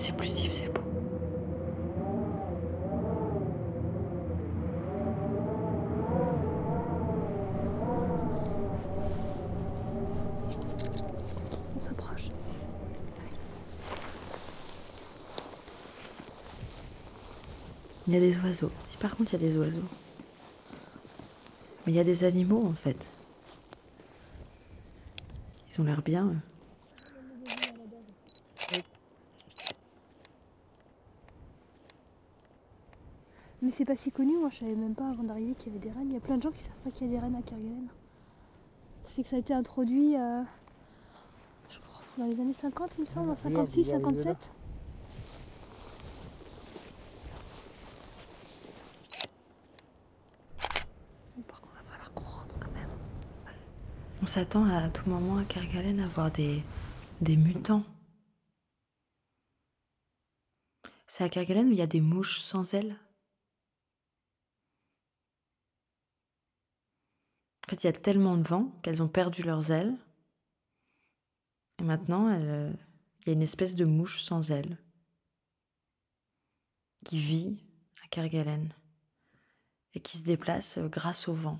Sais 0.04 0.12
plus 0.12 0.28
si 0.28 0.52
c'est 0.52 0.68
beau. 0.68 0.82
On 11.74 11.80
s'approche. 11.80 12.32
Il 18.06 18.14
y 18.14 18.18
a 18.18 18.20
des 18.20 18.36
oiseaux. 18.40 18.72
Si 18.90 18.98
par 18.98 19.16
contre 19.16 19.34
il 19.34 19.42
y 19.42 19.46
a 19.46 19.48
des 19.48 19.58
oiseaux. 19.58 19.80
Mais 21.86 21.94
il 21.94 21.96
y 21.96 22.00
a 22.02 22.04
des 22.04 22.26
animaux 22.26 22.66
en 22.68 22.74
fait. 22.74 22.98
Ils 25.72 25.80
ont 25.80 25.86
l'air 25.86 26.02
bien. 26.02 26.36
C'est 33.74 33.86
pas 33.86 33.96
si 33.96 34.12
connu, 34.12 34.38
moi 34.38 34.50
je 34.52 34.60
savais 34.60 34.76
même 34.76 34.94
pas 34.94 35.10
avant 35.10 35.24
d'arriver 35.24 35.56
qu'il 35.56 35.74
y 35.74 35.76
avait 35.76 35.84
des 35.86 35.92
rennes. 35.92 36.08
Il 36.10 36.14
y 36.14 36.18
a 36.18 36.20
plein 36.20 36.38
de 36.38 36.44
gens 36.44 36.52
qui 36.52 36.62
savent 36.62 36.76
pas 36.84 36.92
qu'il 36.92 37.08
y 37.08 37.10
a 37.10 37.14
des 37.14 37.20
rennes 37.20 37.36
à 37.36 37.42
Kerguelen. 37.42 37.88
C'est 39.06 39.24
que 39.24 39.30
ça 39.30 39.36
a 39.36 39.40
été 39.40 39.54
introduit 39.54 40.16
euh, 40.16 40.44
je 41.70 41.80
crois, 41.80 42.02
dans 42.20 42.26
les 42.26 42.40
années 42.40 42.54
50, 42.54 42.92
il 42.98 43.02
me 43.02 43.06
semble, 43.08 43.32
en 43.32 43.36
56, 43.36 43.86
57. 43.86 44.52
Par 51.48 51.62
contre, 51.62 51.74
va 51.74 51.84
falloir 51.84 52.14
qu'on 52.14 52.24
rentre 52.24 52.60
quand 52.60 52.72
même. 52.74 52.90
On 54.22 54.28
s'attend 54.28 54.66
à 54.66 54.88
tout 54.90 55.10
moment 55.10 55.38
à 55.38 55.44
Kerguelen 55.46 56.00
à 56.00 56.08
voir 56.08 56.32
des, 56.32 56.62
des 57.22 57.38
mutants. 57.38 57.84
C'est 61.08 61.24
à 61.24 61.30
Kerguelen 61.30 61.70
où 61.70 61.72
il 61.72 61.78
y 61.78 61.82
a 61.82 61.88
des 61.88 62.02
mouches 62.02 62.40
sans 62.40 62.74
ailes? 62.76 62.96
Fait, 67.74 67.84
il 67.84 67.88
y 67.88 67.90
a 67.90 67.94
tellement 67.94 68.38
de 68.38 68.48
vent 68.48 68.72
qu'elles 68.82 69.02
ont 69.02 69.08
perdu 69.08 69.44
leurs 69.44 69.72
ailes. 69.72 69.96
Et 71.80 71.84
maintenant, 71.84 72.30
euh, 72.30 72.72
il 73.22 73.28
y 73.28 73.30
a 73.32 73.34
une 73.34 73.42
espèce 73.42 73.76
de 73.76 73.86
mouche 73.86 74.22
sans 74.22 74.52
ailes 74.52 74.78
qui 77.04 77.18
vit 77.18 77.58
à 78.04 78.08
Kerguelen 78.08 78.74
et 79.94 80.00
qui 80.00 80.18
se 80.18 80.24
déplace 80.24 80.78
euh, 80.78 80.88
grâce 80.88 81.28
au 81.28 81.34
vent. 81.34 81.60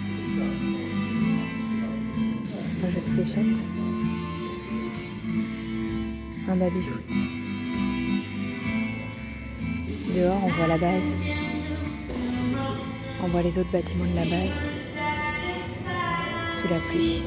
fléchettes, 3.11 3.63
un 6.47 6.55
baby-foot. 6.55 7.11
Dehors, 10.15 10.43
on 10.43 10.51
voit 10.51 10.67
la 10.67 10.77
base. 10.77 11.15
On 13.23 13.27
voit 13.27 13.41
les 13.41 13.57
autres 13.57 13.71
bâtiments 13.71 14.05
de 14.05 14.15
la 14.15 14.25
base. 14.25 14.59
Sous 16.53 16.67
la 16.67 16.79
pluie. 16.89 17.23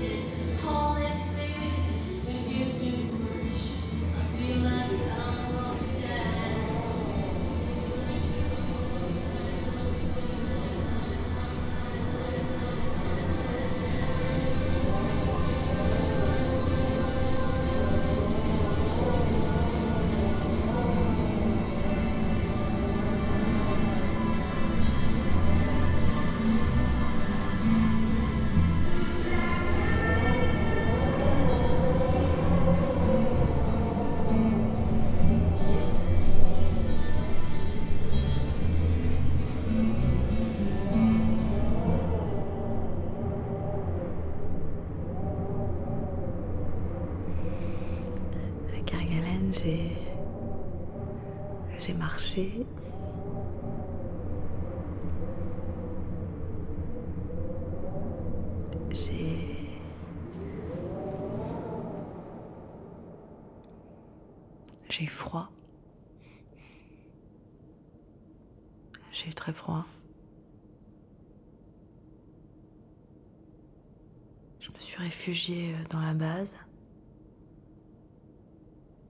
J'ai 64.96 65.06
eu 65.06 65.08
froid. 65.08 65.48
J'ai 69.10 69.28
eu 69.28 69.34
très 69.34 69.52
froid. 69.52 69.84
Je 74.60 74.70
me 74.70 74.78
suis 74.78 75.02
réfugiée 75.02 75.74
euh, 75.74 75.84
dans 75.90 75.98
la 75.98 76.14
base. 76.14 76.56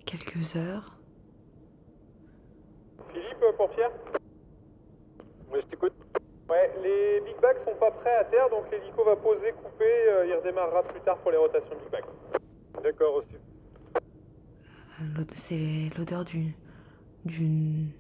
Quelques 0.07 0.57
heures. 0.57 0.99
Philippe, 3.13 3.43
euh, 3.43 3.53
pour 3.53 3.69
Pierre 3.69 3.91
Oui, 5.53 5.61
je 5.61 5.67
t'écoute. 5.67 5.93
Ouais, 6.49 6.73
les 6.83 7.21
Big 7.27 7.39
Bags 7.43 7.63
sont 7.63 7.79
pas 7.79 7.91
prêts 7.91 8.17
à 8.17 8.25
terre, 8.25 8.49
donc 8.49 8.71
l'hélico 8.71 9.05
va 9.05 9.17
poser, 9.17 9.53
couper, 9.53 10.09
euh, 10.09 10.27
il 10.29 10.35
redémarrera 10.35 10.83
plus 10.85 11.03
tard 11.03 11.19
pour 11.19 11.31
les 11.31 11.37
rotations 11.37 11.77
Big 11.77 11.91
Bag. 11.91 12.05
D'accord, 12.83 13.17
aussi. 13.17 13.44
C'est 15.35 15.91
l'odeur 15.97 16.25
d'une. 16.25 16.53
d'une. 17.25 17.93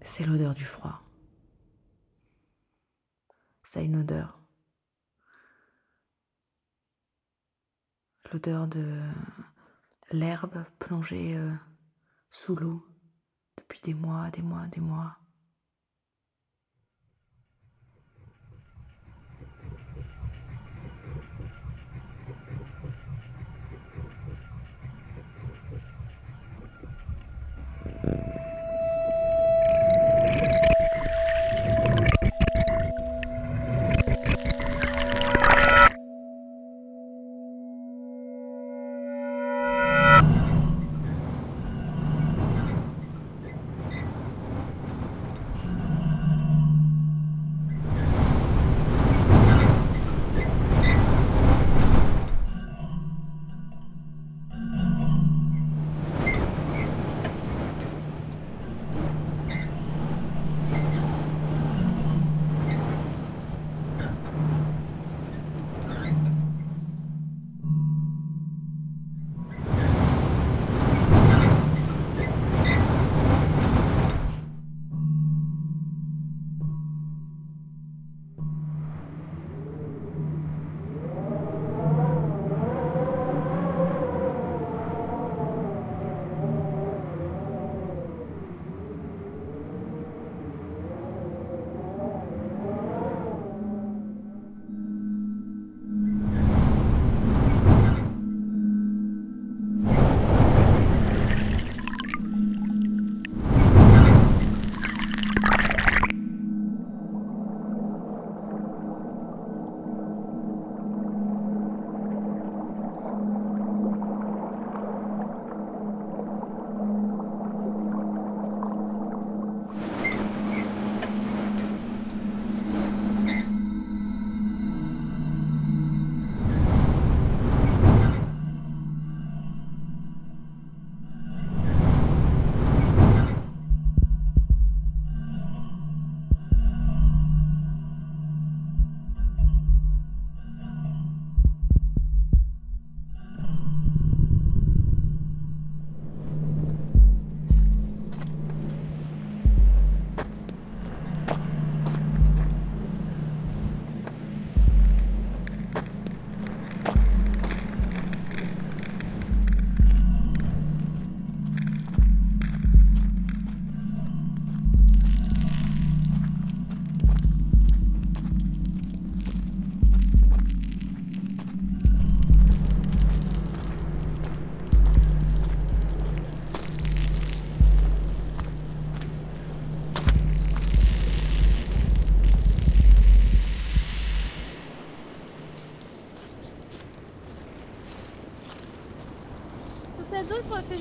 C'est 0.00 0.24
l'odeur 0.24 0.54
du 0.54 0.64
froid. 0.64 1.02
Ça 3.62 3.80
a 3.80 3.82
une 3.82 3.96
odeur. 3.96 4.40
L'odeur 8.32 8.66
de 8.66 9.00
l'herbe 10.10 10.64
plongée 10.78 11.36
euh, 11.36 11.54
sous 12.30 12.56
l'eau 12.56 12.86
depuis 13.56 13.80
des 13.82 13.94
mois, 13.94 14.30
des 14.30 14.42
mois, 14.42 14.66
des 14.68 14.80
mois. 14.80 15.21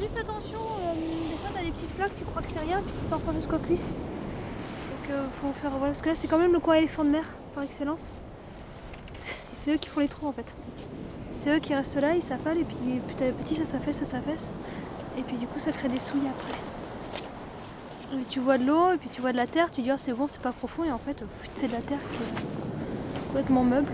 Juste 0.01 0.17
attention. 0.17 0.57
euh, 0.57 0.93
des 0.95 1.35
fois, 1.37 1.49
t'as 1.53 1.61
des 1.61 1.71
petites 1.71 1.91
flaques, 1.91 2.15
tu 2.15 2.23
crois 2.25 2.41
que 2.41 2.49
c'est 2.49 2.59
rien, 2.59 2.81
puis 2.81 2.91
tu 3.03 3.07
t'enfonces 3.07 3.35
jusqu'aux 3.35 3.59
cuisses. 3.59 3.89
Donc, 3.89 5.11
euh, 5.11 5.27
faut 5.39 5.51
faire. 5.51 5.69
Voilà, 5.71 5.93
parce 5.93 6.01
que 6.01 6.09
là, 6.09 6.15
c'est 6.15 6.27
quand 6.27 6.39
même 6.39 6.53
le 6.53 6.59
coin 6.59 6.75
éléphant 6.75 7.03
de 7.03 7.09
mer, 7.09 7.25
par 7.53 7.63
excellence. 7.63 8.13
C'est 9.53 9.75
eux 9.75 9.77
qui 9.77 9.89
font 9.89 9.99
les 9.99 10.07
trous, 10.07 10.27
en 10.27 10.31
fait. 10.31 10.55
C'est 11.33 11.55
eux 11.55 11.59
qui 11.59 11.75
restent 11.75 12.01
là, 12.01 12.15
ils 12.15 12.23
s'affalent, 12.23 12.57
et 12.57 12.63
puis 12.63 12.75
petit 13.09 13.23
à 13.23 13.31
petit, 13.31 13.55
ça 13.55 13.65
s'affaisse, 13.65 13.97
ça 13.99 14.05
s'affaisse. 14.05 14.49
Et 15.19 15.21
puis, 15.21 15.37
du 15.37 15.45
coup, 15.45 15.59
ça 15.59 15.71
crée 15.71 15.87
des 15.87 15.99
souilles 15.99 16.27
après. 16.29 16.57
Tu 18.29 18.39
vois 18.39 18.57
de 18.57 18.65
l'eau, 18.65 18.91
et 18.93 18.97
puis 18.97 19.09
tu 19.09 19.21
vois 19.21 19.31
de 19.31 19.37
la 19.37 19.47
terre, 19.47 19.69
tu 19.71 19.81
dis, 19.81 19.91
oh, 19.91 19.97
c'est 19.97 20.13
bon, 20.13 20.27
c'est 20.27 20.41
pas 20.41 20.51
profond, 20.51 20.83
et 20.83 20.91
en 20.91 20.97
fait, 20.97 21.13
pff, 21.13 21.49
c'est 21.55 21.67
de 21.67 21.73
la 21.73 21.81
terre 21.81 21.99
qui 21.99 22.23
est 22.23 23.27
complètement 23.27 23.63
meuble. 23.63 23.93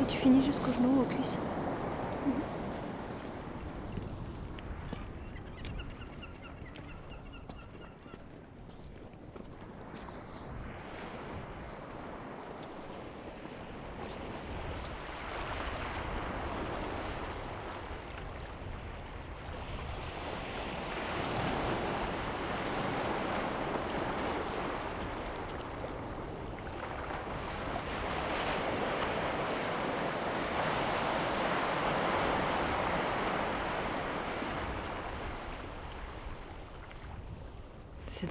Et 0.00 0.04
tu 0.06 0.16
finis 0.16 0.42
jusqu'aux 0.44 0.72
genoux, 0.72 1.02
aux 1.02 1.14
cuisses. 1.14 1.38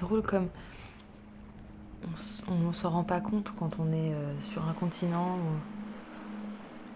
Drôle 0.04 0.22
comme 0.22 0.48
on 2.06 2.68
on 2.68 2.74
s'en 2.74 2.90
rend 2.90 3.04
pas 3.04 3.22
compte 3.22 3.54
quand 3.58 3.80
on 3.80 3.92
est 3.92 4.14
euh, 4.14 4.40
sur 4.42 4.68
un 4.68 4.74
continent 4.74 5.38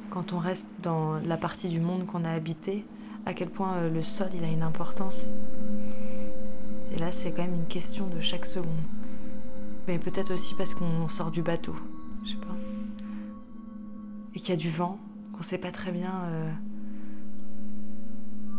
quand 0.09 0.33
on 0.33 0.39
reste 0.39 0.69
dans 0.81 1.19
la 1.19 1.37
partie 1.37 1.69
du 1.69 1.79
monde 1.79 2.05
qu'on 2.05 2.25
a 2.25 2.31
habité, 2.31 2.85
à 3.25 3.33
quel 3.33 3.49
point 3.49 3.75
euh, 3.75 3.89
le 3.89 4.01
sol 4.01 4.29
il 4.33 4.43
a 4.43 4.47
une 4.47 4.63
importance. 4.63 5.25
Et 6.91 6.97
là, 6.97 7.11
c'est 7.11 7.31
quand 7.31 7.43
même 7.43 7.53
une 7.53 7.67
question 7.67 8.07
de 8.07 8.21
chaque 8.21 8.45
seconde. 8.45 8.71
Mais 9.87 9.99
peut-être 9.99 10.31
aussi 10.31 10.55
parce 10.55 10.73
qu'on 10.73 11.07
sort 11.07 11.31
du 11.31 11.41
bateau, 11.41 11.75
je 12.23 12.31
sais 12.31 12.37
pas. 12.37 12.55
Et 14.33 14.39
qu'il 14.39 14.49
y 14.49 14.53
a 14.53 14.57
du 14.57 14.69
vent, 14.69 14.99
qu'on 15.33 15.43
sait 15.43 15.57
pas 15.57 15.71
très 15.71 15.91
bien 15.91 16.13
euh, 16.25 16.51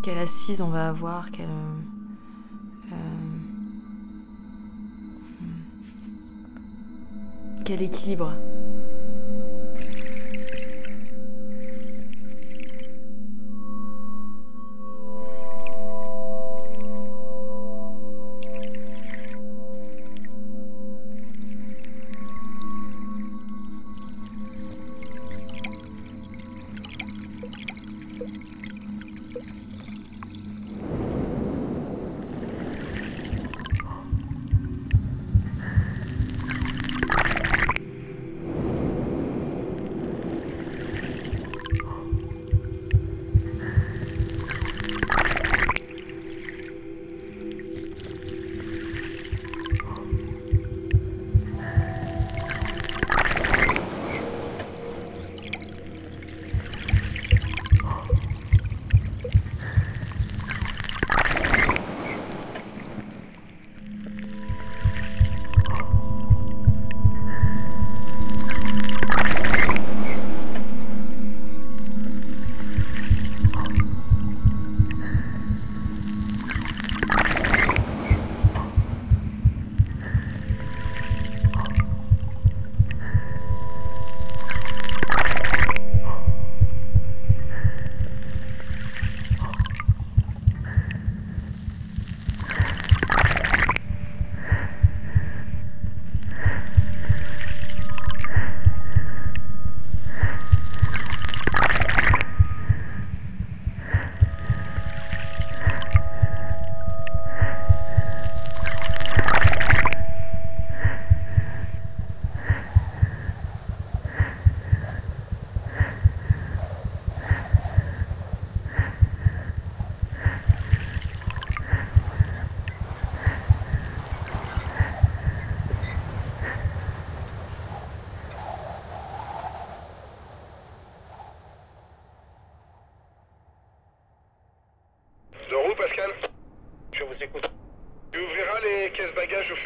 quelle 0.03 0.19
assise 0.19 0.61
on 0.61 0.69
va 0.69 0.89
avoir, 0.89 1.31
quelle. 1.31 1.49
Quel 7.69 7.83
équilibre. 7.83 8.33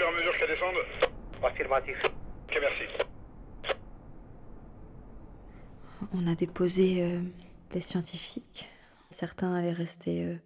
Fur 0.02 0.10
et 0.10 0.14
à 0.14 0.18
mesure 0.18 0.38
qu'elles 0.38 0.48
descendent 0.48 0.84
Affirmatif. 1.44 1.96
Ok, 2.04 2.58
merci. 2.60 2.84
On 6.14 6.26
a 6.26 6.34
déposé 6.34 7.02
euh, 7.02 7.20
des 7.70 7.80
scientifiques. 7.80 8.68
Certains 9.10 9.54
allaient 9.54 9.72
rester 9.72 10.38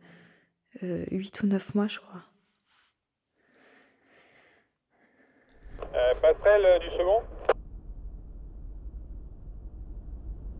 8 0.83 1.43
ou 1.43 1.47
9 1.47 1.75
mois, 1.75 1.87
je 1.87 1.99
crois. 2.01 2.23
Euh, 5.95 6.15
passerelle 6.21 6.81
du 6.81 6.91
second 6.91 7.23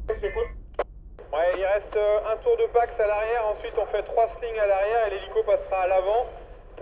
Ouais, 0.09 1.53
il 1.59 1.65
reste 1.65 1.97
euh, 1.97 2.33
un 2.33 2.37
tour 2.39 2.57
de 2.57 2.67
Pax 2.73 2.93
à 3.01 3.07
l'arrière, 3.07 3.47
ensuite 3.47 3.75
on 3.77 3.87
fait 3.87 4.03
trois 4.05 4.29
slings 4.39 4.59
à 4.59 4.67
l'arrière 4.67 5.07
et 5.09 5.11
l'hélico 5.11 5.43
passera 5.43 5.83
à 5.83 5.87
l'avant. 5.89 6.27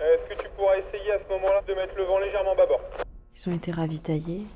Euh, 0.00 0.14
Est-ce 0.14 0.34
que 0.34 0.42
tu 0.42 0.48
pourras 0.56 0.76
essayer 0.76 1.12
à 1.12 1.18
ce 1.18 1.32
moment-là 1.32 1.60
de 1.66 1.74
mettre 1.74 1.94
le 1.96 2.04
vent 2.04 2.18
légèrement 2.18 2.54
bâbord 2.56 2.80
Ils 3.34 3.50
ont 3.50 3.54
été 3.54 3.70
ravitaillés. 3.70 4.46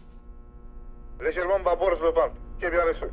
Légèrement 1.21 1.61
bâbord, 1.61 1.95
je 1.99 2.05
le 2.05 2.13
parle. 2.13 2.31
Qui 2.61 2.69
bien 2.69 2.83
reçu. 2.85 3.05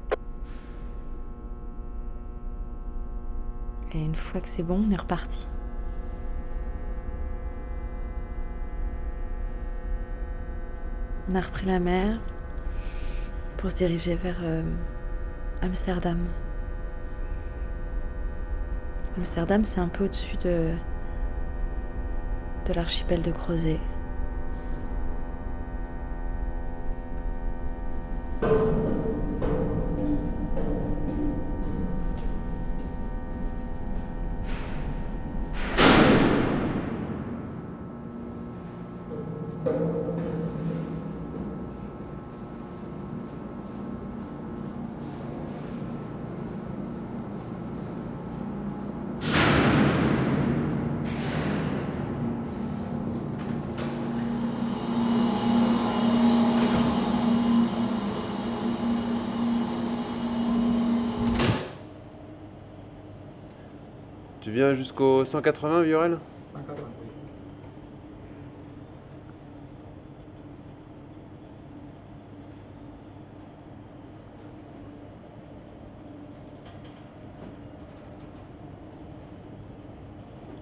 Et 3.94 4.00
une 4.00 4.16
fois 4.16 4.42
que 4.42 4.48
c'est 4.50 4.64
bon, 4.64 4.84
on 4.88 4.92
est 4.92 5.00
reparti. 5.00 5.48
On 11.32 11.36
a 11.36 11.42
repris 11.42 11.66
la 11.66 11.80
mer 11.80 12.20
pour 13.58 13.72
se 13.72 13.78
diriger 13.78 14.16
vers 14.16 14.38
euh, 14.44 14.64
Amsterdam. 15.62 16.28
Amsterdam, 19.18 19.64
c'est 19.64 19.80
un 19.80 19.88
peu 19.88 20.06
au-dessus 20.06 20.38
de, 20.38 20.76
de 22.66 22.74
l'archipel 22.74 23.22
de 23.22 23.32
Crozet. 23.32 23.80
Tu 64.46 64.52
viens 64.52 64.76
jusqu'au 64.76 65.26
180, 65.26 65.82
Viorel 65.82 66.20
180, 66.54 66.76
oui. 67.02 67.08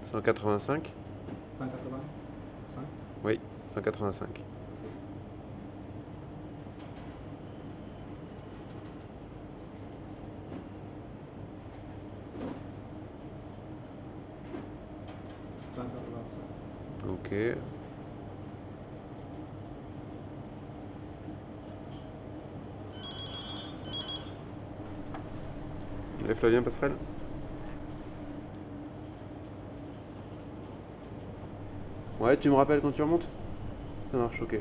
–185 0.04 0.94
185 1.58 2.84
Oui, 3.26 3.40
185. 3.68 4.53
Ok. 17.34 17.58
Les 26.28 26.36
Flavien 26.36 26.62
Passerelle 26.62 26.94
Ouais, 32.20 32.38
tu 32.38 32.50
me 32.50 32.54
rappelles 32.54 32.82
quand 32.82 32.92
tu 32.92 33.02
remontes? 33.02 33.28
Ça 34.12 34.18
marche, 34.18 34.40
ok. 34.42 34.60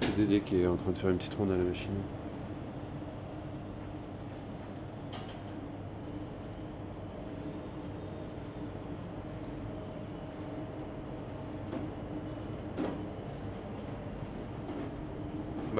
C'est 0.00 0.16
Dédé 0.16 0.40
qui 0.40 0.62
est 0.62 0.66
en 0.66 0.76
train 0.76 0.90
de 0.90 0.98
faire 0.98 1.10
une 1.10 1.18
petite 1.18 1.34
ronde 1.34 1.52
à 1.52 1.56
la 1.56 1.62
machine. 1.62 1.90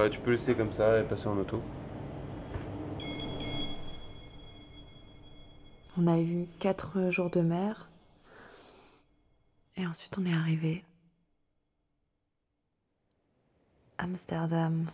Bah 0.01 0.09
tu 0.09 0.19
peux 0.19 0.31
laisser 0.31 0.55
comme 0.55 0.71
ça 0.71 0.99
et 0.99 1.03
passer 1.03 1.27
en 1.27 1.37
auto. 1.37 1.61
On 5.95 6.07
a 6.07 6.19
eu 6.19 6.47
quatre 6.57 7.11
jours 7.11 7.29
de 7.29 7.41
mer. 7.41 7.87
Et 9.77 9.85
ensuite, 9.85 10.17
on 10.17 10.25
est 10.25 10.35
arrivé. 10.35 10.83
Amsterdam. 13.99 14.89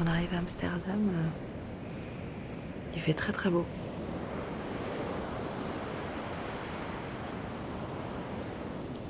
On 0.00 0.06
arrive 0.06 0.32
à 0.34 0.38
Amsterdam, 0.38 1.10
euh, 1.14 1.28
il 2.94 3.00
fait 3.00 3.12
très 3.12 3.32
très 3.32 3.50
beau. 3.50 3.66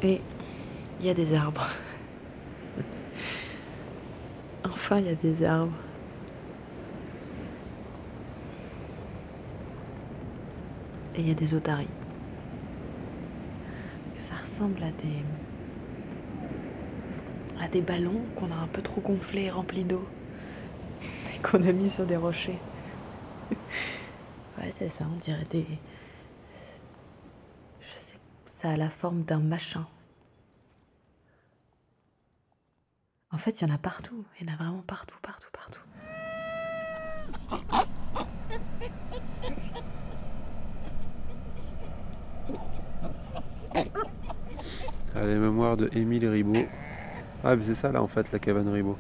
Et 0.03 0.21
il 0.99 1.07
y 1.07 1.11
a 1.11 1.15
des 1.15 1.35
arbres. 1.35 1.69
enfin, 4.65 4.97
il 4.99 5.07
y 5.07 5.11
a 5.11 5.15
des 5.15 5.45
arbres. 5.45 5.73
Et 11.15 11.21
il 11.21 11.29
y 11.29 11.31
a 11.31 11.35
des 11.35 11.55
otaries. 11.55 11.87
Ça 14.19 14.35
ressemble 14.35 14.83
à 14.83 14.91
des 14.91 15.23
à 17.63 17.69
des 17.69 17.83
ballons 17.83 18.23
qu'on 18.37 18.51
a 18.51 18.55
un 18.55 18.67
peu 18.69 18.81
trop 18.81 19.03
gonflés 19.03 19.43
et 19.43 19.51
remplis 19.51 19.85
d'eau 19.85 20.09
qu'on 21.43 21.67
a 21.67 21.73
mis 21.73 21.89
sur 21.89 22.07
des 22.07 22.17
rochers. 22.17 22.59
ouais, 24.59 24.71
c'est 24.71 24.89
ça, 24.89 25.05
on 25.11 25.17
dirait 25.17 25.47
des. 25.51 25.67
Je 27.81 27.95
sais, 27.95 28.19
ça 28.47 28.71
a 28.71 28.77
la 28.77 28.91
forme 28.91 29.23
d'un 29.23 29.41
machin. 29.41 29.87
En 33.33 33.39
fait, 33.39 33.61
il 33.61 33.69
y 33.69 33.71
en 33.71 33.75
a 33.75 33.79
partout. 33.79 34.25
Il 34.41 34.47
y 34.47 34.51
en 34.51 34.55
a 34.55 34.57
vraiment 34.57 34.83
partout, 34.87 35.19
partout, 35.23 35.49
partout. 35.53 35.81
Ah, 45.15 45.25
les 45.25 45.35
mémoires 45.37 45.77
de 45.77 45.91
Émile 45.93 46.29
Ribot. 46.29 46.67
Ah, 47.45 47.57
mais 47.57 47.63
c'est 47.63 47.75
ça 47.75 47.91
là 47.93 48.03
en 48.03 48.07
fait, 48.07 48.31
la 48.33 48.39
cabane 48.39 48.69
Ribot. 48.69 48.97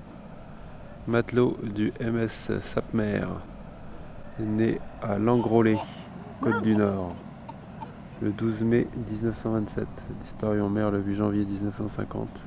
Matelot 1.10 1.56
du 1.64 1.92
MS 2.00 2.60
Sapmer, 2.60 3.22
né 4.38 4.78
à 5.02 5.18
Langrollet, 5.18 5.76
Côte 6.40 6.62
du 6.62 6.76
Nord, 6.76 7.16
le 8.22 8.30
12 8.30 8.62
mai 8.62 8.86
1927, 8.96 9.88
disparu 10.20 10.62
en 10.62 10.68
mer 10.68 10.92
le 10.92 11.00
8 11.00 11.14
janvier 11.14 11.44
1950, 11.44 12.46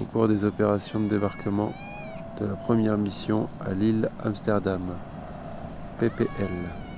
au 0.00 0.04
cours 0.04 0.28
des 0.28 0.44
opérations 0.44 1.00
de 1.00 1.08
débarquement 1.08 1.72
de 2.40 2.46
la 2.46 2.54
première 2.54 2.96
mission 2.96 3.48
à 3.60 3.72
l'île 3.72 4.08
Amsterdam, 4.22 4.82
PPL. 5.98 6.89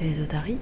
C'est 0.00 0.06
les 0.06 0.20
otaries. 0.22 0.56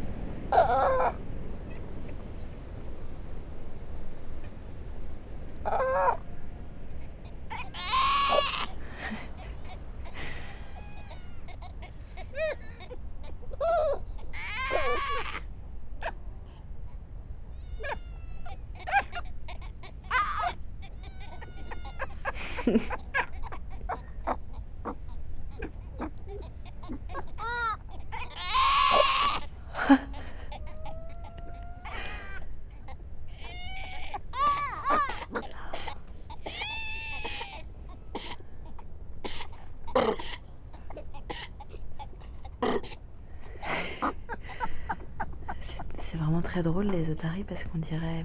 C'est- 45.61 45.79
C'est 45.99 46.17
vraiment 46.19 46.41
drôle 46.63 46.87
les 46.87 47.11
otaries 47.11 47.45
parce 47.45 47.65
qu'on 47.65 47.79
dirait. 47.79 48.25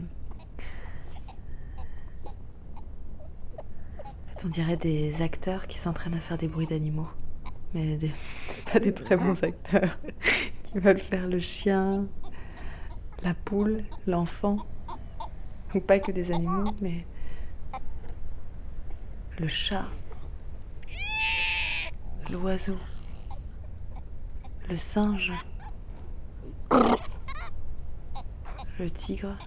On 4.45 4.49
dirait 4.49 4.75
des 4.75 5.21
acteurs 5.21 5.67
qui 5.67 5.77
s'entraînent 5.77 6.15
à 6.15 6.19
faire 6.19 6.37
des 6.37 6.49
bruits 6.49 6.67
d'animaux. 6.67 7.07
Mais 7.73 7.95
des- 7.95 8.11
pas 8.73 8.79
des 8.79 8.93
très 8.93 9.15
bons 9.15 9.41
acteurs 9.41 9.97
qui 10.63 10.79
veulent 10.79 10.99
faire 10.99 11.27
le 11.29 11.39
chien, 11.39 12.05
la 13.23 13.33
poule, 13.33 13.83
l'enfant. 14.05 14.57
Donc 15.73 15.85
pas 15.85 15.99
que 15.99 16.11
des 16.11 16.31
animaux, 16.31 16.71
mais 16.81 17.05
le 19.39 19.47
chat, 19.47 19.85
l'oiseau, 22.29 22.77
le 24.69 24.75
singe, 24.75 25.31
le 28.83 28.91
tigre. 28.91 29.37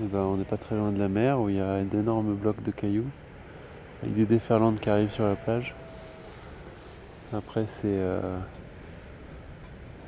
Eh 0.00 0.06
ben, 0.06 0.20
on 0.20 0.36
n'est 0.36 0.44
pas 0.44 0.56
très 0.56 0.76
loin 0.76 0.92
de 0.92 0.98
la 0.98 1.08
mer 1.08 1.40
où 1.40 1.48
il 1.48 1.56
y 1.56 1.60
a 1.60 1.82
d'énormes 1.82 2.34
blocs 2.34 2.62
de 2.62 2.70
cailloux 2.70 3.08
avec 4.02 4.14
des 4.14 4.26
déferlantes 4.26 4.78
qui 4.78 4.88
arrivent 4.90 5.10
sur 5.10 5.24
la 5.24 5.34
plage. 5.34 5.74
Après, 7.32 7.66
c'est 7.66 7.98
euh, 7.98 8.38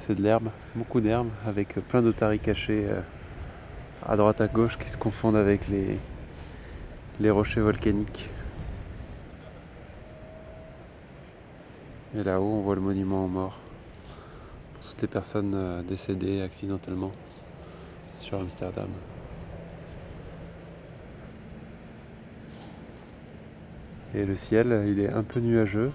de 0.08 0.22
l'herbe, 0.22 0.50
beaucoup 0.74 1.00
d'herbe, 1.00 1.28
avec 1.46 1.74
plein 1.88 2.02
d'otaries 2.02 2.38
cachées 2.38 2.86
euh, 2.88 3.00
à 4.06 4.16
droite 4.16 4.40
à 4.40 4.48
gauche 4.48 4.78
qui 4.78 4.88
se 4.88 4.96
confondent 4.96 5.36
avec 5.36 5.68
les, 5.68 5.98
les 7.20 7.30
rochers 7.30 7.60
volcaniques. 7.60 8.30
Et 12.16 12.22
là-haut, 12.22 12.44
on 12.44 12.60
voit 12.60 12.74
le 12.74 12.80
monument 12.80 13.24
aux 13.24 13.28
morts. 13.28 13.58
Pour 14.74 14.90
toutes 14.90 15.02
les 15.02 15.08
personnes 15.08 15.52
euh, 15.54 15.82
décédées 15.82 16.42
accidentellement 16.42 17.12
sur 18.20 18.38
Amsterdam. 18.38 18.88
Et 24.14 24.24
le 24.24 24.34
ciel, 24.34 24.84
il 24.88 24.98
est 24.98 25.12
un 25.12 25.22
peu 25.22 25.38
nuageux, 25.38 25.92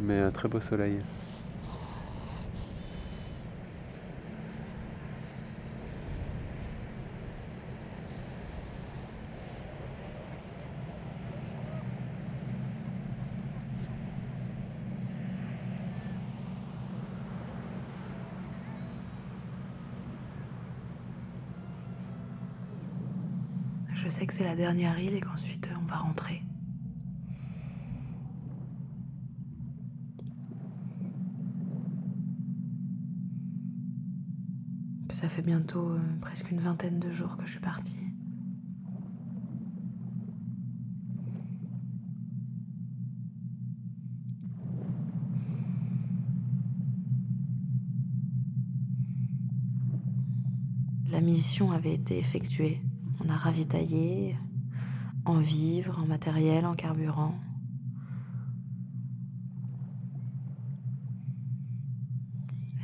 mais 0.00 0.18
un 0.18 0.30
très 0.30 0.48
beau 0.48 0.60
soleil. 0.60 1.00
La 24.40 24.56
dernière 24.56 24.98
île 24.98 25.14
et 25.14 25.20
qu'ensuite 25.20 25.68
euh, 25.68 25.76
on 25.82 25.86
va 25.86 25.96
rentrer. 25.96 26.42
Ça 35.12 35.28
fait 35.28 35.42
bientôt 35.42 35.90
euh, 35.90 36.00
presque 36.22 36.50
une 36.50 36.58
vingtaine 36.58 36.98
de 36.98 37.10
jours 37.10 37.36
que 37.36 37.44
je 37.44 37.50
suis 37.50 37.60
partie. 37.60 37.98
La 51.10 51.20
mission 51.20 51.72
avait 51.72 51.92
été 51.92 52.18
effectuée. 52.18 52.80
On 53.22 53.28
a 53.28 53.36
ravitaillé 53.36 54.36
en 55.24 55.38
vivres, 55.38 55.98
en 55.98 56.06
matériel, 56.06 56.64
en 56.64 56.74
carburant. 56.74 57.34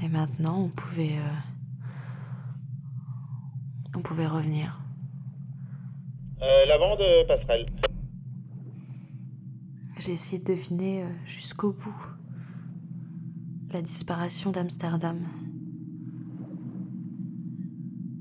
Et 0.02 0.08
maintenant, 0.08 0.60
on 0.60 0.68
pouvait, 0.68 1.16
euh, 1.18 1.32
on 3.96 4.02
pouvait 4.02 4.26
revenir. 4.26 4.80
Euh, 6.42 6.66
l'avant 6.66 6.96
de 6.96 7.26
passerelle. 7.26 7.66
J'ai 9.98 10.12
essayé 10.12 10.38
de 10.38 10.44
deviner 10.44 11.02
euh, 11.02 11.08
jusqu'au 11.24 11.72
bout 11.72 12.16
la 13.72 13.82
disparition 13.82 14.52
d'Amsterdam. 14.52 15.26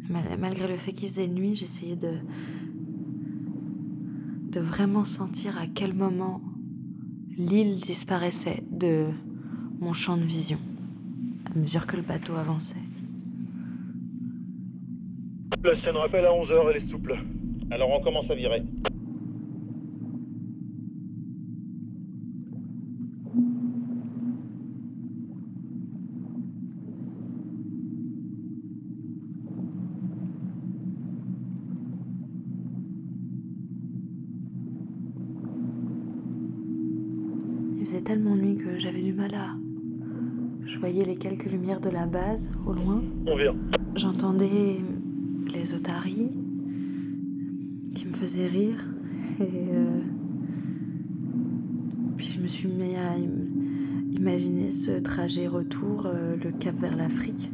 Mal- 0.10 0.38
Malgré 0.40 0.68
le 0.68 0.78
fait 0.78 0.94
qu'il 0.94 1.10
faisait 1.10 1.28
nuit, 1.28 1.56
j'essayais 1.56 1.96
de 1.96 2.12
de 4.52 4.60
vraiment 4.62 5.04
sentir 5.04 5.58
à 5.58 5.68
quel 5.68 5.94
moment 5.94 6.40
l'île 7.38 7.76
disparaissait 7.76 8.64
de 8.72 9.08
mon 9.82 9.92
champ 9.92 10.16
de 10.16 10.22
vision 10.24 10.60
à 11.54 11.60
mesure 11.60 11.86
que 11.86 11.98
le 11.98 12.02
bateau 12.04 12.36
avançait. 12.36 12.80
La 15.62 15.82
scène 15.82 15.98
rappelle 15.98 16.26
à 16.26 16.30
11h, 16.32 16.72
elle 16.74 16.84
est 16.84 16.90
souple. 16.90 17.16
Alors 17.72 17.90
on 17.90 18.02
commence 18.02 18.30
à 18.32 18.36
virer. 18.36 18.64
Il 37.78 37.86
faisait 37.86 38.02
tellement 38.02 38.36
nuit 38.36 38.56
que 38.56 38.80
j'avais 38.80 39.02
du 39.02 39.14
mal 39.14 39.34
à. 39.36 39.56
Je 40.66 40.75
voyais 40.86 41.04
les 41.04 41.16
quelques 41.16 41.46
lumières 41.52 41.80
de 41.80 41.90
la 41.90 42.06
base 42.06 42.52
au 42.68 42.72
loin. 42.72 43.02
On 43.26 43.36
vire. 43.36 43.56
J'entendais 43.96 44.76
les 45.52 45.74
otaries 45.74 46.30
qui 47.96 48.06
me 48.08 48.14
faisaient 48.14 48.46
rire. 48.46 48.86
Et 49.40 49.44
euh, 49.74 50.02
puis 52.18 52.28
je 52.28 52.40
me 52.40 52.46
suis 52.46 52.68
mis 52.68 52.96
à 52.96 53.14
im- 53.14 54.12
imaginer 54.12 54.70
ce 54.70 55.00
trajet 55.00 55.48
retour, 55.48 56.06
euh, 56.06 56.36
le 56.36 56.52
cap 56.52 56.76
vers 56.76 56.96
l'Afrique. 56.96 57.50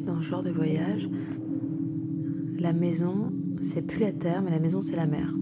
Dans 0.00 0.22
ce 0.22 0.28
genre 0.28 0.42
de 0.42 0.50
voyage, 0.50 1.08
la 2.58 2.72
maison, 2.72 3.30
c'est 3.62 3.86
plus 3.86 4.00
la 4.00 4.12
terre, 4.12 4.42
mais 4.42 4.50
la 4.50 4.58
maison, 4.58 4.80
c'est 4.82 4.96
la 4.96 5.06
mer. 5.06 5.32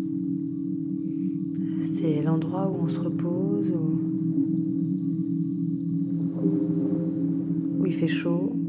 C'est 1.97 2.23
l'endroit 2.23 2.69
où 2.69 2.83
on 2.83 2.89
se 2.89 3.01
repose, 3.01 3.71
où 7.79 7.87
il 7.87 7.95
fait 7.95 8.09
chaud. 8.09 8.60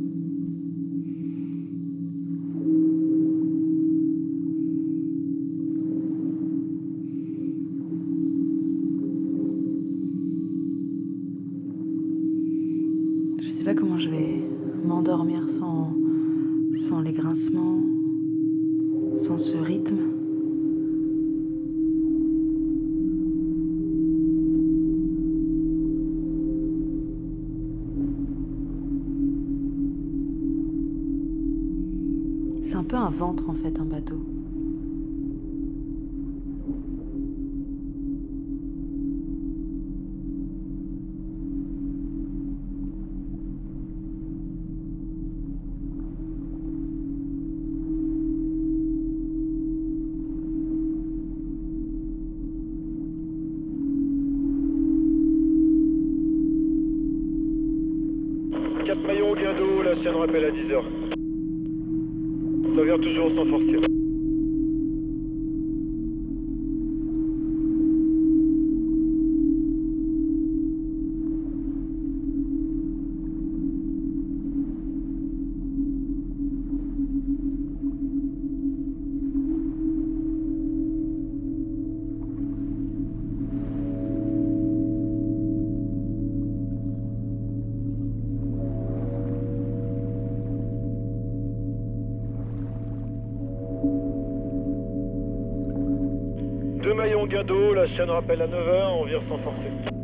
Deux 96.83 96.93
maillons 96.93 97.25
gain 97.25 97.43
la 97.73 97.87
chaîne 97.87 98.09
rappelle 98.09 98.41
à 98.41 98.47
9h, 98.47 98.99
on 98.99 99.05
vire 99.05 99.21
sans 99.27 99.37
forcer. 99.39 100.00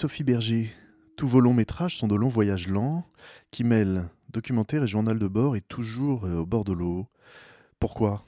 Sophie 0.00 0.24
Berger, 0.24 0.70
tous 1.14 1.28
vos 1.28 1.40
longs 1.40 1.52
métrages 1.52 1.98
sont 1.98 2.08
de 2.08 2.14
longs 2.14 2.28
voyages 2.28 2.68
lents 2.68 3.04
qui 3.50 3.64
mêlent 3.64 4.08
documentaire 4.30 4.82
et 4.82 4.86
journal 4.86 5.18
de 5.18 5.28
bord 5.28 5.56
et 5.56 5.60
toujours 5.60 6.24
euh, 6.24 6.38
au 6.38 6.46
bord 6.46 6.64
de 6.64 6.72
l'eau. 6.72 7.06
Pourquoi? 7.78 8.24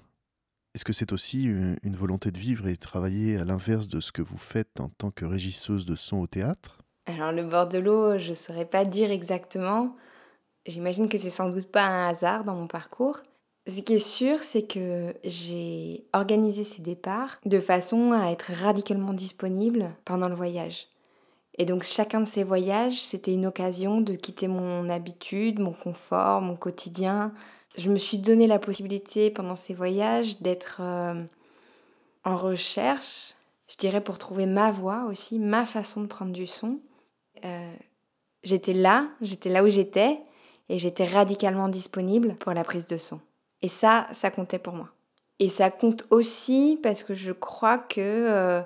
Est-ce 0.75 0.85
que 0.85 0.93
c'est 0.93 1.15
aussi 1.15 1.45
une, 1.45 1.79
une 1.83 1.97
volonté 1.97 2.31
de 2.31 2.37
vivre 2.37 2.69
et 2.69 2.75
de 2.75 2.79
travailler 2.79 3.39
à 3.39 3.45
l'inverse 3.45 3.89
de 3.89 4.01
ce 4.01 4.13
que 4.13 4.21
vous 4.21 4.37
faites 4.37 4.81
en 4.81 4.91
tant 4.91 5.11
que 5.11 5.25
régisseuse 5.25 5.87
de 5.87 5.97
son 5.97 6.19
au 6.19 6.27
théâtre? 6.27 6.77
Alors 7.07 7.33
le 7.33 7.45
bord 7.45 7.69
de 7.69 7.79
l'eau, 7.79 8.19
je 8.19 8.35
saurais 8.35 8.67
pas 8.67 8.85
dire 8.85 9.11
exactement. 9.11 9.97
J'imagine 10.67 11.09
que 11.09 11.17
c'est 11.17 11.31
sans 11.31 11.49
doute 11.49 11.73
pas 11.73 11.87
un 11.87 12.07
hasard 12.07 12.45
dans 12.45 12.55
mon 12.55 12.67
parcours. 12.67 13.23
Ce 13.67 13.81
qui 13.81 13.95
est 13.95 13.99
sûr, 13.99 14.41
c'est 14.41 14.67
que 14.67 15.15
j'ai 15.25 16.05
organisé 16.13 16.65
ces 16.65 16.83
départs 16.83 17.41
de 17.47 17.61
façon 17.61 18.13
à 18.13 18.31
être 18.31 18.53
radicalement 18.53 19.15
disponible 19.15 19.89
pendant 20.05 20.29
le 20.29 20.35
voyage. 20.35 20.89
Et 21.59 21.65
donc 21.65 21.83
chacun 21.83 22.21
de 22.21 22.27
ces 22.27 22.45
voyages, 22.45 23.01
c'était 23.01 23.35
une 23.35 23.47
occasion 23.47 24.01
de 24.01 24.15
quitter 24.15 24.49
mon 24.49 24.89
habitude, 24.89 25.59
mon 25.59 25.73
confort, 25.73 26.41
mon 26.41 26.57
quotidien. 26.57 27.33
Je 27.77 27.91
me 27.91 27.97
suis 27.97 28.19
donné 28.19 28.47
la 28.47 28.59
possibilité 28.59 29.31
pendant 29.31 29.55
ces 29.55 29.75
voyages 29.75 30.41
d'être 30.41 30.79
euh, 30.81 31.23
en 32.25 32.37
recherche, 32.37 33.35
je 33.69 33.77
dirais 33.77 34.01
pour 34.01 34.19
trouver 34.19 34.47
ma 34.47 34.71
voix 34.71 35.07
aussi, 35.09 35.39
ma 35.39 35.65
façon 35.65 36.03
de 36.03 36.07
prendre 36.07 36.33
du 36.33 36.47
son. 36.47 36.81
Euh, 37.45 37.75
j'étais 38.43 38.75
là, 38.75 39.09
j'étais 39.21 39.49
là 39.49 39.65
où 39.65 39.69
j'étais, 39.69 40.21
et 40.69 40.79
j'étais 40.79 41.05
radicalement 41.05 41.69
disponible 41.69 42.35
pour 42.37 42.53
la 42.53 42.65
prise 42.65 42.87
de 42.87 42.97
son. 42.97 43.21
Et 43.63 43.69
ça, 43.69 44.07
ça 44.13 44.31
comptait 44.31 44.59
pour 44.59 44.75
moi. 44.75 44.91
Et 45.39 45.49
ça 45.49 45.71
compte 45.71 46.07
aussi 46.11 46.79
parce 46.83 47.03
que 47.03 47.15
je 47.15 47.33
crois 47.33 47.79
que 47.79 48.01
euh, 48.01 48.63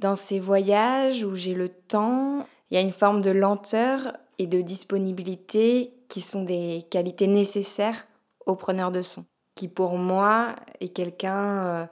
dans 0.00 0.16
ces 0.16 0.40
voyages 0.40 1.24
où 1.24 1.34
j'ai 1.34 1.52
le 1.54 1.68
temps, 1.68 2.46
il 2.70 2.74
y 2.74 2.78
a 2.78 2.80
une 2.80 2.92
forme 2.92 3.20
de 3.20 3.30
lenteur 3.30 4.16
et 4.38 4.46
de 4.46 4.62
disponibilité 4.62 5.92
qui 6.08 6.22
sont 6.22 6.42
des 6.42 6.86
qualités 6.90 7.26
nécessaires 7.26 8.06
au 8.46 8.56
preneur 8.56 8.92
de 8.92 9.02
son, 9.02 9.26
qui 9.54 9.68
pour 9.68 9.98
moi 9.98 10.56
est 10.80 10.88
quelqu'un 10.88 11.64
euh, 11.66 11.86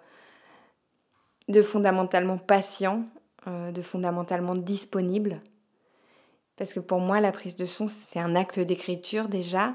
de 1.48 1.60
fondamentalement 1.60 2.38
patient, 2.38 3.04
euh, 3.46 3.72
de 3.72 3.82
fondamentalement 3.82 4.54
disponible. 4.54 5.42
Parce 6.56 6.72
que 6.72 6.80
pour 6.80 7.00
moi, 7.00 7.20
la 7.20 7.30
prise 7.30 7.56
de 7.56 7.66
son, 7.66 7.86
c'est 7.88 8.18
un 8.18 8.34
acte 8.34 8.58
d'écriture 8.58 9.28
déjà. 9.28 9.74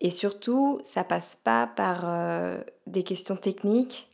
Et 0.00 0.08
surtout, 0.08 0.80
ça 0.82 1.04
passe 1.04 1.36
pas 1.36 1.66
par 1.66 2.00
euh, 2.04 2.58
des 2.86 3.02
questions 3.02 3.36
techniques 3.36 4.08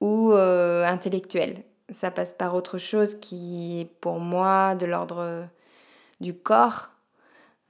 ou 0.00 0.32
intellectuelles. 0.32 1.64
Ça 1.94 2.10
passe 2.10 2.34
par 2.34 2.54
autre 2.54 2.78
chose 2.78 3.18
qui 3.20 3.80
est 3.80 3.84
pour 3.84 4.18
moi 4.18 4.74
de 4.74 4.86
l'ordre 4.86 5.48
du 6.20 6.34
corps, 6.34 6.90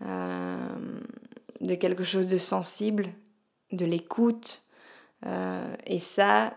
euh, 0.03 0.57
de 1.61 1.75
quelque 1.75 2.05
chose 2.05 2.27
de 2.27 2.39
sensible, 2.39 3.09
de 3.73 3.85
l'écoute. 3.85 4.65
Euh, 5.27 5.75
et 5.87 5.99
ça, 5.99 6.55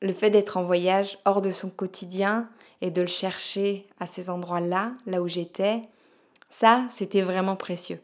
le 0.00 0.12
fait 0.12 0.30
d'être 0.30 0.56
en 0.56 0.64
voyage 0.64 1.18
hors 1.24 1.42
de 1.42 1.50
son 1.50 1.70
quotidien 1.70 2.48
et 2.80 2.90
de 2.90 3.00
le 3.00 3.06
chercher 3.06 3.86
à 4.00 4.06
ces 4.06 4.28
endroits-là, 4.28 4.92
là 5.06 5.22
où 5.22 5.28
j'étais, 5.28 5.82
ça, 6.50 6.86
c'était 6.88 7.22
vraiment 7.22 7.56
précieux. 7.56 8.00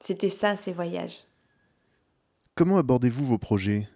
C'était 0.00 0.30
ça, 0.30 0.56
ces 0.56 0.72
voyages. 0.72 1.24
Comment 2.54 2.78
abordez-vous 2.78 3.26
vos 3.26 3.38
projets? 3.38 3.88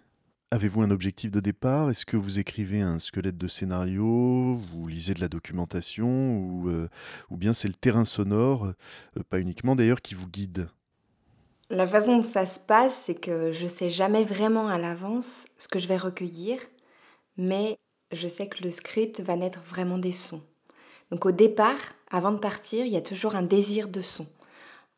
Avez-vous 0.55 0.83
un 0.83 0.89
objectif 0.89 1.31
de 1.31 1.41
départ? 1.41 1.89
Est-ce 1.89 2.05
que 2.05 2.15
vous 2.15 2.39
écrivez 2.39 2.79
un 2.79 2.97
squelette 2.97 3.37
de 3.37 3.49
scénario? 3.49 4.55
Vous 4.55 4.87
lisez 4.87 5.13
de 5.13 5.19
la 5.19 5.27
documentation? 5.27 6.37
Ou, 6.37 6.69
euh, 6.69 6.87
ou 7.29 7.35
bien 7.35 7.51
c'est 7.51 7.67
le 7.67 7.73
terrain 7.73 8.05
sonore, 8.05 8.67
euh, 9.17 9.23
pas 9.29 9.41
uniquement 9.41 9.75
d'ailleurs, 9.75 10.01
qui 10.01 10.15
vous 10.15 10.29
guide? 10.29 10.69
La 11.69 11.85
façon 11.85 12.19
dont 12.19 12.21
ça 12.21 12.45
se 12.45 12.61
passe, 12.61 13.03
c'est 13.05 13.15
que 13.15 13.51
je 13.51 13.67
sais 13.67 13.89
jamais 13.89 14.23
vraiment 14.23 14.69
à 14.69 14.77
l'avance 14.77 15.47
ce 15.57 15.67
que 15.67 15.77
je 15.77 15.89
vais 15.89 15.97
recueillir, 15.97 16.57
mais 17.35 17.77
je 18.13 18.29
sais 18.29 18.47
que 18.47 18.63
le 18.63 18.71
script 18.71 19.19
va 19.19 19.35
naître 19.35 19.59
vraiment 19.59 19.97
des 19.97 20.13
sons. 20.13 20.41
Donc 21.11 21.25
au 21.25 21.33
départ, 21.33 21.79
avant 22.09 22.31
de 22.31 22.39
partir, 22.39 22.85
il 22.85 22.93
y 22.93 22.97
a 22.97 23.01
toujours 23.01 23.35
un 23.35 23.43
désir 23.43 23.89
de 23.89 23.99
son. 23.99 24.25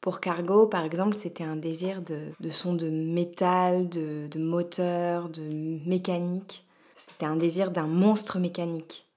Pour 0.01 0.19
Cargo, 0.19 0.67
par 0.67 0.85
exemple, 0.85 1.15
c'était 1.15 1.43
un 1.43 1.55
désir 1.55 2.01
de, 2.01 2.31
de 2.39 2.49
son 2.49 2.73
de 2.73 2.89
métal, 2.89 3.89
de, 3.89 4.27
de 4.27 4.39
moteur, 4.39 5.29
de 5.29 5.41
mécanique. 5.85 6.65
C'était 6.95 7.25
un 7.25 7.35
désir 7.35 7.71
d'un 7.71 7.87
monstre 7.87 8.39
mécanique. 8.39 9.07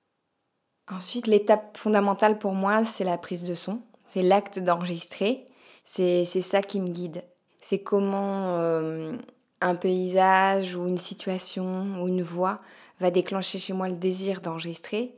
Ensuite, 0.91 1.27
l'étape 1.27 1.77
fondamentale 1.77 2.39
pour 2.39 2.53
moi, 2.53 2.85
c'est 2.85 3.05
la 3.05 3.19
prise 3.19 3.45
de 3.45 3.55
son. 3.55 3.83
C'est 4.05 4.23
l'acte 4.23 4.59
d'enregistrer. 4.59 5.47
C'est 5.85 6.25
ça 6.25 6.63
qui 6.63 6.81
me 6.81 6.89
guide. 6.89 7.23
C'est 7.63 7.81
comment 7.81 8.57
euh, 8.57 9.17
un 9.61 9.75
paysage 9.75 10.75
ou 10.75 10.87
une 10.87 10.99
situation 10.99 12.03
ou 12.03 12.09
une 12.09 12.23
voix 12.23 12.57
va 13.01 13.11
déclencher 13.11 13.59
chez 13.59 13.73
moi 13.73 13.89
le 13.89 13.97
désir 13.97 14.41
d'enregistrer. 14.41 15.17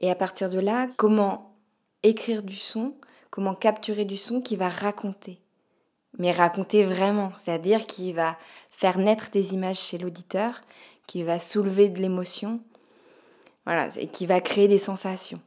Et 0.00 0.10
à 0.10 0.14
partir 0.14 0.50
de 0.50 0.60
là, 0.60 0.88
comment 0.96 1.56
écrire 2.02 2.42
du 2.42 2.56
son 2.56 2.94
comment 3.30 3.54
capturer 3.54 4.04
du 4.04 4.16
son 4.16 4.40
qui 4.40 4.56
va 4.56 4.68
raconter. 4.68 5.40
Mais 6.18 6.32
raconter 6.32 6.84
vraiment, 6.84 7.32
c'est-à-dire 7.38 7.86
qui 7.86 8.12
va 8.12 8.36
faire 8.70 8.98
naître 8.98 9.30
des 9.30 9.54
images 9.54 9.78
chez 9.78 9.98
l'auditeur, 9.98 10.62
qui 11.06 11.22
va 11.22 11.40
soulever 11.40 11.88
de 11.88 12.00
l'émotion, 12.00 12.60
voilà, 13.66 13.88
et 13.98 14.08
qui 14.08 14.26
va 14.26 14.40
créer 14.40 14.68
des 14.68 14.78
sensations. 14.78 15.40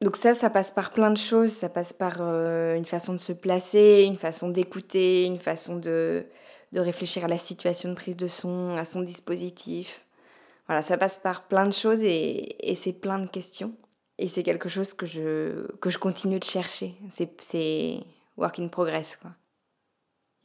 Donc 0.00 0.16
ça, 0.16 0.34
ça 0.34 0.50
passe 0.50 0.70
par 0.70 0.90
plein 0.92 1.10
de 1.10 1.16
choses, 1.16 1.50
ça 1.50 1.68
passe 1.68 1.92
par 1.92 2.18
euh, 2.20 2.76
une 2.76 2.84
façon 2.84 3.12
de 3.12 3.18
se 3.18 3.32
placer, 3.32 4.04
une 4.06 4.16
façon 4.16 4.48
d'écouter, 4.48 5.24
une 5.24 5.38
façon 5.38 5.76
de, 5.76 6.26
de 6.72 6.80
réfléchir 6.80 7.24
à 7.24 7.28
la 7.28 7.38
situation 7.38 7.88
de 7.90 7.94
prise 7.94 8.16
de 8.16 8.28
son, 8.28 8.76
à 8.76 8.84
son 8.84 9.00
dispositif. 9.00 10.06
Voilà, 10.66 10.82
ça 10.82 10.98
passe 10.98 11.16
par 11.16 11.48
plein 11.48 11.66
de 11.66 11.72
choses 11.72 12.02
et, 12.02 12.70
et 12.70 12.74
c'est 12.74 12.92
plein 12.92 13.18
de 13.18 13.28
questions. 13.28 13.74
Et 14.18 14.28
c'est 14.28 14.42
quelque 14.42 14.68
chose 14.68 14.94
que 14.94 15.06
je, 15.06 15.66
que 15.78 15.90
je 15.90 15.98
continue 15.98 16.38
de 16.38 16.44
chercher. 16.44 16.94
C'est 17.10 18.00
work 18.36 18.58
in 18.58 18.68
progress. 18.68 19.16
Quoi. 19.20 19.30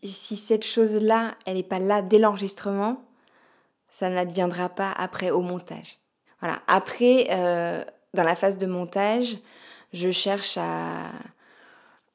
Si 0.04 0.36
cette 0.36 0.66
chose-là, 0.66 1.36
elle 1.46 1.58
n'est 1.58 1.64
pas 1.64 1.80
là 1.80 2.02
dès 2.02 2.20
l'enregistrement, 2.20 3.04
ça 3.92 4.10
n'adviendra 4.10 4.70
pas 4.70 4.92
après 4.92 5.30
au 5.32 5.42
montage. 5.42 6.00
Voilà. 6.42 6.62
Après, 6.68 7.28
euh, 7.32 7.84
dans 8.14 8.24
la 8.24 8.36
phase 8.36 8.58
de 8.58 8.66
montage, 8.66 9.38
je 9.94 10.10
cherche 10.10 10.58
à, 10.58 11.12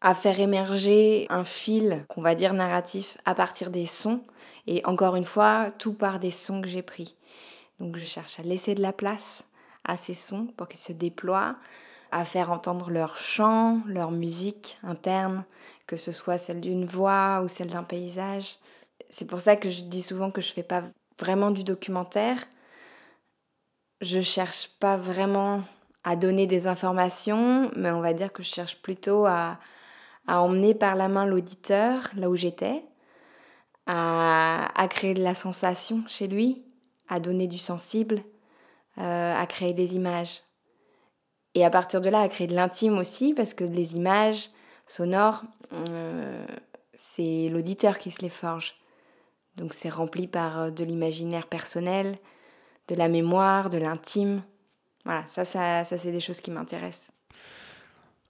à 0.01 0.15
faire 0.15 0.41
émerger 0.41 1.27
un 1.31 1.45
fil, 1.45 2.05
qu'on 2.09 2.23
va 2.23 2.35
dire 2.35 2.55
narratif, 2.55 3.19
à 3.27 3.35
partir 3.35 3.71
des 3.71 3.87
sons. 3.87 4.23
Et 4.67 4.85
encore 4.87 5.15
une 5.17 5.25
fois, 5.25 5.71
tout 5.79 5.93
part 5.93 6.19
des 6.19 6.31
sons 6.31 6.63
que 6.63 6.69
j'ai 6.69 6.83
pris. 6.83 7.17
Donc 7.81 7.97
je 7.97 8.07
cherche 8.07 8.41
à 8.41 8.43
laisser 8.43 8.75
de 8.75 8.83
la 8.83 8.93
place 8.93 9.45
à 9.85 9.97
ces 9.97 10.15
sons 10.15 10.47
pour 10.57 10.69
qu'ils 10.69 10.81
se 10.81 10.93
déploient, 10.93 11.57
à 12.11 12.25
faire 12.25 12.51
entendre 12.51 12.91
leur 12.91 13.17
chant, 13.17 13.81
leur 13.87 14.11
musique 14.11 14.79
interne, 14.83 15.45
que 15.87 15.97
ce 15.97 16.13
soit 16.13 16.39
celle 16.39 16.61
d'une 16.61 16.87
voix 16.87 17.43
ou 17.45 17.49
celle 17.49 17.71
d'un 17.71 17.83
paysage. 17.83 18.59
C'est 19.11 19.27
pour 19.27 19.41
ça 19.41 19.57
que 19.57 19.71
je 19.71 19.83
dis 19.83 20.03
souvent 20.03 20.31
que 20.31 20.41
je 20.41 20.53
fais 20.53 20.63
pas 20.63 20.83
vraiment 21.19 21.51
du 21.51 21.65
documentaire, 21.65 22.39
je 24.01 24.21
cherche 24.21 24.69
pas 24.81 24.97
vraiment 24.97 25.63
à 26.05 26.17
donner 26.17 26.47
des 26.47 26.67
informations, 26.67 27.71
mais 27.77 27.91
on 27.91 28.01
va 28.01 28.13
dire 28.13 28.33
que 28.33 28.43
je 28.43 28.53
cherche 28.53 28.81
plutôt 28.83 29.25
à, 29.27 29.59
à 30.27 30.41
emmener 30.41 30.75
par 30.75 30.97
la 30.97 31.09
main 31.09 31.27
l'auditeur 31.27 32.11
là 32.15 32.29
où 32.29 32.37
j'étais, 32.37 32.85
à, 33.87 34.69
à, 34.81 34.89
créer 34.89 35.15
de 35.15 35.23
la 35.23 35.35
sensation 35.35 36.05
chez 36.07 36.27
lui, 36.27 36.65
à 37.09 37.21
donner 37.21 37.47
du 37.47 37.59
sensible, 37.59 38.23
euh, 38.99 39.35
à 39.35 39.45
créer 39.47 39.75
des 39.75 39.97
images. 39.97 40.43
Et 41.55 41.65
à 41.65 41.71
partir 41.71 42.01
de 42.01 42.09
là, 42.09 42.21
à 42.21 42.29
créer 42.29 42.47
de 42.47 42.55
l'intime 42.55 42.97
aussi, 42.97 43.35
parce 43.35 43.53
que 43.53 43.65
les 43.65 43.97
images 43.97 44.51
sonores, 44.87 45.43
euh, 45.73 46.47
c'est 46.93 47.49
l'auditeur 47.49 47.99
qui 47.99 48.13
se 48.13 48.23
les 48.23 48.29
forge. 48.29 48.77
Donc 49.57 49.75
c'est 49.75 49.89
rempli 49.89 50.29
par 50.29 50.61
euh, 50.61 50.71
de 50.71 50.85
l'imaginaire 50.85 51.49
personnel, 51.49 52.19
de 52.87 52.95
la 52.95 53.09
mémoire, 53.09 53.69
de 53.69 53.79
l'intime. 53.79 54.43
Voilà, 55.05 55.27
ça, 55.27 55.45
ça, 55.45 55.85
ça 55.85 55.99
c'est 55.99 56.13
des 56.13 56.21
choses 56.21 56.41
qui 56.41 56.53
m'intéressent. 56.53 57.11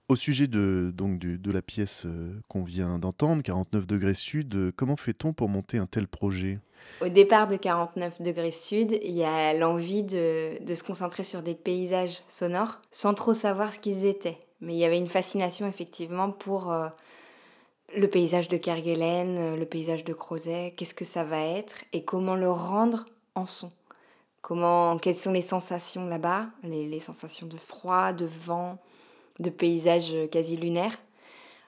Au 0.09 0.17
sujet 0.17 0.47
de, 0.47 0.93
donc, 0.95 1.19
de, 1.19 1.51
la 1.51 1.63
pièce 1.63 2.07
qu'on 2.49 2.63
vient 2.63 2.99
d'entendre, 2.99 3.43
49 3.43 3.87
degrés 3.87 4.15
sud, 4.15 4.71
comment 4.77 4.97
fait-on 4.97 5.33
pour 5.33 5.49
monter 5.49 5.79
un 5.79 5.87
tel 5.87 6.09
projet? 6.09 6.59
Au 7.01 7.09
départ 7.09 7.49
de 7.49 7.57
49 7.57 8.23
degrés 8.23 8.53
sud, 8.53 8.99
il 9.03 9.13
y 9.13 9.25
a 9.25 9.53
l'envie 9.53 10.03
de, 10.03 10.63
de 10.63 10.75
se 10.75 10.85
concentrer 10.85 11.25
sur 11.25 11.43
des 11.43 11.55
paysages 11.55 12.23
sonores 12.29 12.81
sans 12.91 13.15
trop 13.15 13.35
savoir 13.35 13.73
ce 13.73 13.79
qu'ils 13.79 14.05
étaient. 14.07 14.39
Mais 14.61 14.75
il 14.75 14.79
y 14.79 14.85
avait 14.85 14.99
une 14.99 15.09
fascination 15.09 15.67
effectivement 15.67 16.31
pour 16.31 16.73
euh, 16.73 16.89
le 17.97 18.09
paysage 18.09 18.49
de 18.49 18.57
Kerguelen, 18.57 19.37
euh, 19.37 19.57
le 19.57 19.67
paysage 19.67 20.05
de 20.05 20.13
Crozet, 20.13 20.73
qu'est-ce 20.77 20.95
que 20.95 21.05
ça 21.05 21.25
va 21.25 21.41
être 21.41 21.85
et 21.93 22.05
comment 22.05 22.37
le 22.37 22.51
rendre 22.51 23.07
en 23.35 23.47
son. 23.47 23.73
Comment, 24.41 24.99
quelles 24.99 25.15
sont 25.15 25.33
les 25.33 25.43
sensations 25.43 26.07
là-bas, 26.07 26.47
les, 26.63 26.87
les, 26.87 27.01
sensations 27.01 27.47
de 27.47 27.57
froid, 27.57 28.13
de 28.13 28.27
vent, 28.27 28.79
de 29.41 29.51
paysage 29.51 30.13
quasi 30.31 30.57
lunaire. 30.57 30.93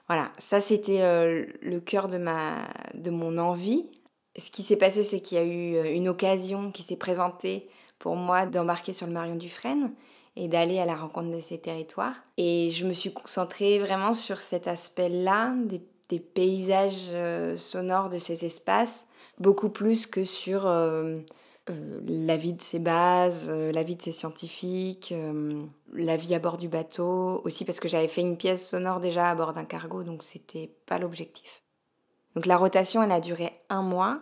Voilà, 0.07 0.31
ça 0.37 0.61
c'était 0.61 1.01
euh, 1.01 1.45
le 1.61 1.79
cœur 1.79 2.07
de, 2.07 2.17
ma, 2.17 2.67
de 2.93 3.09
mon 3.09 3.37
envie. 3.37 3.89
Ce 4.37 4.51
qui 4.51 4.61
s'est 4.61 4.75
passé, 4.75 5.03
c'est 5.03 5.19
qu'il 5.19 5.37
y 5.37 5.41
a 5.41 5.43
eu 5.43 5.75
euh, 5.75 5.93
une 5.93 6.07
occasion 6.07 6.71
qui 6.71 6.83
s'est 6.83 6.95
présentée 6.95 7.67
pour 7.97 8.15
moi 8.15 8.45
d'embarquer 8.45 8.93
sur 8.93 9.07
le 9.07 9.13
Marion 9.13 9.35
Dufresne 9.35 9.93
et 10.35 10.47
d'aller 10.47 10.77
à 10.77 10.85
la 10.85 10.95
rencontre 10.95 11.35
de 11.35 11.39
ces 11.39 11.57
territoires. 11.57 12.13
Et 12.37 12.69
je 12.69 12.85
me 12.85 12.93
suis 12.93 13.11
concentrée 13.11 13.79
vraiment 13.79 14.13
sur 14.13 14.39
cet 14.39 14.67
aspect-là, 14.67 15.55
des, 15.65 16.19
paysages 16.19 17.09
euh, 17.11 17.57
sonores 17.57 18.09
de 18.09 18.19
ces 18.19 18.45
espaces, 18.45 19.05
beaucoup 19.39 19.69
plus 19.69 20.05
que 20.05 20.23
sur 20.23 20.67
euh, 20.67 21.19
la 22.05 22.37
vie 22.37 22.53
de 22.53 22.61
ces 22.61 22.79
bases, 22.79 23.49
la 23.49 23.83
vie 23.83 23.95
de 23.95 24.01
ces 24.01 24.13
scientifiques, 24.13 25.13
la 25.93 26.15
vie 26.15 26.33
à 26.33 26.39
bord 26.39 26.57
du 26.57 26.69
bateau, 26.69 27.41
aussi 27.43 27.65
parce 27.65 27.81
que 27.81 27.89
j'avais 27.89 28.07
fait 28.07 28.21
une 28.21 28.37
pièce 28.37 28.69
sonore 28.69 29.01
déjà 29.01 29.29
à 29.29 29.35
bord 29.35 29.51
d'un 29.51 29.65
cargo, 29.65 30.03
donc 30.03 30.23
c'était 30.23 30.71
pas 30.85 30.97
l'objectif. 30.97 31.61
Donc 32.37 32.45
la 32.45 32.55
rotation, 32.55 33.01
elle 33.01 33.11
a 33.11 33.19
duré 33.19 33.51
un 33.67 33.81
mois 33.81 34.21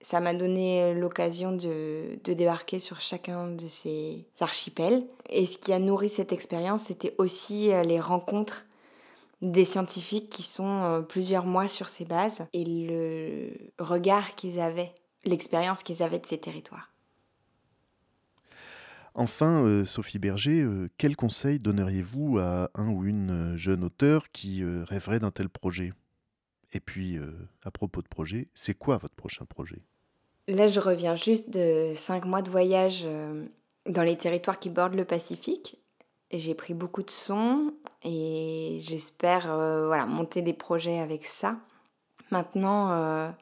ça 0.00 0.20
m'a 0.20 0.34
donné 0.34 0.94
l'occasion 0.94 1.50
de, 1.50 2.20
débarquer 2.22 2.78
sur 2.78 3.00
chacun 3.00 3.48
de 3.48 3.66
ces 3.66 4.24
archipels. 4.38 5.04
Et 5.28 5.46
ce 5.46 5.58
qui 5.58 5.72
a 5.72 5.80
nourri 5.80 6.08
cette 6.08 6.32
expérience, 6.32 6.82
c'était 6.82 7.16
aussi 7.18 7.70
les 7.84 7.98
rencontres 7.98 8.66
des 9.42 9.64
scientifiques 9.64 10.30
qui 10.30 10.44
sont 10.44 11.04
plusieurs 11.08 11.44
mois 11.44 11.66
sur 11.66 11.88
ces 11.88 12.04
bases 12.04 12.46
et 12.52 12.64
le 12.64 13.50
regard 13.82 14.36
qu'ils 14.36 14.60
avaient, 14.60 14.94
l'expérience 15.24 15.82
qu'ils 15.82 16.04
avaient 16.04 16.20
de 16.20 16.26
ces 16.26 16.38
territoires. 16.38 16.92
Enfin, 19.18 19.64
euh, 19.64 19.86
Sophie 19.86 20.18
Berger, 20.18 20.60
euh, 20.60 20.90
quel 20.98 21.16
conseil 21.16 21.58
donneriez-vous 21.58 22.38
à 22.38 22.70
un 22.74 22.90
ou 22.90 23.06
une 23.06 23.56
jeune 23.56 23.82
auteur 23.82 24.30
qui 24.30 24.62
euh, 24.62 24.84
rêverait 24.84 25.20
d'un 25.20 25.30
tel 25.30 25.48
projet? 25.48 25.94
Et 26.76 26.80
puis, 26.80 27.16
euh, 27.16 27.32
à 27.64 27.70
propos 27.70 28.02
de 28.02 28.06
projet, 28.06 28.48
c'est 28.54 28.74
quoi 28.74 28.98
votre 28.98 29.14
prochain 29.14 29.46
projet? 29.46 29.82
Là, 30.46 30.68
je 30.68 30.78
reviens 30.78 31.16
juste 31.16 31.48
de 31.48 31.92
cinq 31.94 32.26
mois 32.26 32.42
de 32.42 32.50
voyage 32.50 33.04
euh, 33.06 33.46
dans 33.86 34.02
les 34.02 34.18
territoires 34.18 34.58
qui 34.58 34.68
bordent 34.68 34.94
le 34.94 35.06
Pacifique. 35.06 35.78
J'ai 36.30 36.54
pris 36.54 36.74
beaucoup 36.74 37.02
de 37.02 37.10
sons 37.10 37.72
et 38.02 38.76
j'espère 38.82 39.50
euh, 39.50 39.86
voilà, 39.86 40.04
monter 40.04 40.42
des 40.42 40.52
projets 40.52 40.98
avec 40.98 41.24
ça. 41.24 41.56
Maintenant, 42.30 43.34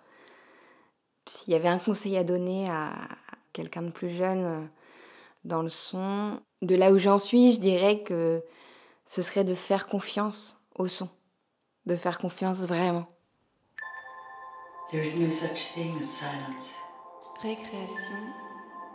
s'il 1.26 1.54
y 1.54 1.56
avait 1.56 1.68
un 1.68 1.78
conseil 1.78 2.16
à 2.18 2.22
donner 2.22 2.68
à 2.68 2.92
quelqu'un 3.52 3.82
de 3.82 3.90
plus 3.90 4.10
jeune 4.10 4.68
dans 5.44 5.62
le 5.62 5.70
son, 5.70 6.40
de 6.60 6.74
là 6.74 6.92
où 6.92 6.98
j'en 6.98 7.16
suis, 7.16 7.52
je 7.52 7.60
dirais 7.60 8.02
que 8.02 8.44
ce 9.06 9.22
serait 9.22 9.44
de 9.44 9.54
faire 9.54 9.86
confiance 9.86 10.60
au 10.74 10.86
son, 10.86 11.08
de 11.86 11.96
faire 11.96 12.18
confiance 12.18 12.66
vraiment. 12.66 13.13
There 14.90 15.02
is 15.02 15.16
no 15.18 15.30
such 15.30 15.72
thing 15.72 15.96
as 15.98 16.06
silence. 16.06 16.76
Récréation. 17.42 18.18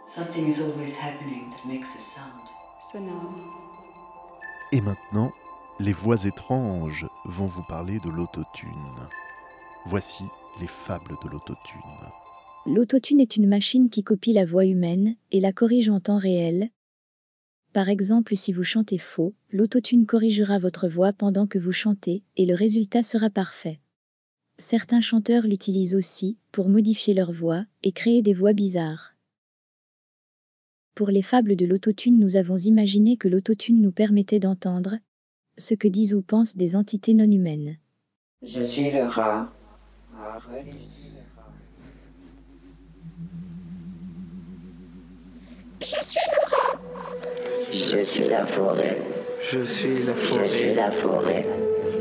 Something 0.07 0.47
is 0.47 0.61
always 0.61 0.95
happening 0.95 1.49
that 1.49 1.67
makes 1.67 1.95
a 1.95 1.99
sound. 1.99 2.41
Sonore. 2.79 3.33
Et 4.71 4.81
maintenant, 4.81 5.31
les 5.79 5.91
voix 5.91 6.25
étranges 6.25 7.07
vont 7.25 7.47
vous 7.47 7.63
parler 7.67 7.99
de 8.05 8.09
l'autotune. 8.11 8.69
Voici 9.87 10.23
les 10.61 10.67
fables 10.67 11.15
de 11.23 11.29
l'autotune. 11.29 11.81
L'autotune 12.67 13.19
est 13.19 13.35
une 13.35 13.47
machine 13.47 13.89
qui 13.89 14.03
copie 14.03 14.33
la 14.33 14.45
voix 14.45 14.65
humaine 14.65 15.15
et 15.31 15.39
la 15.39 15.51
corrige 15.51 15.89
en 15.89 15.99
temps 15.99 16.19
réel. 16.19 16.69
Par 17.73 17.89
exemple, 17.89 18.35
si 18.35 18.53
vous 18.53 18.63
chantez 18.63 18.99
faux, 18.99 19.33
l'autotune 19.49 20.05
corrigera 20.05 20.59
votre 20.59 20.87
voix 20.87 21.13
pendant 21.13 21.47
que 21.47 21.57
vous 21.57 21.71
chantez 21.71 22.23
et 22.37 22.45
le 22.45 22.53
résultat 22.53 23.01
sera 23.01 23.31
parfait. 23.31 23.79
Certains 24.61 24.99
chanteurs 24.99 25.43
l'utilisent 25.43 25.95
aussi 25.95 26.37
pour 26.51 26.67
modifier 26.67 27.13
leur 27.13 27.31
voix 27.31 27.63
et 27.81 27.93
créer 27.93 28.21
des 28.21 28.33
voix 28.33 28.51
bizarres. 28.51 29.13
Pour 30.95 31.11
les 31.11 31.21
fables 31.21 31.55
de 31.55 31.65
l'autotune, 31.65 32.19
nous 32.19 32.35
avons 32.35 32.57
imaginé 32.57 33.15
que 33.15 33.29
l'autotune 33.29 33.81
nous 33.81 33.93
permettait 33.93 34.41
d'entendre 34.41 34.97
ce 35.57 35.75
que 35.75 35.87
disent 35.87 36.13
ou 36.13 36.21
pensent 36.21 36.57
des 36.57 36.75
entités 36.75 37.13
non 37.13 37.31
humaines. 37.31 37.77
Je 38.41 38.61
suis 38.61 38.91
le 38.91 39.03
rat. 39.03 39.49
Je 45.79 46.03
suis 46.03 46.19
le 46.33 46.51
rat. 46.51 46.81
Je 47.71 48.03
suis 48.03 48.27
la 48.27 48.45
forêt. 48.45 48.97
Je 49.41 49.63
suis 49.63 50.03
la 50.03 50.13
forêt. 50.13 50.41
Je 50.41 50.49
suis 50.49 50.75
la 50.75 50.91
forêt. 50.91 51.45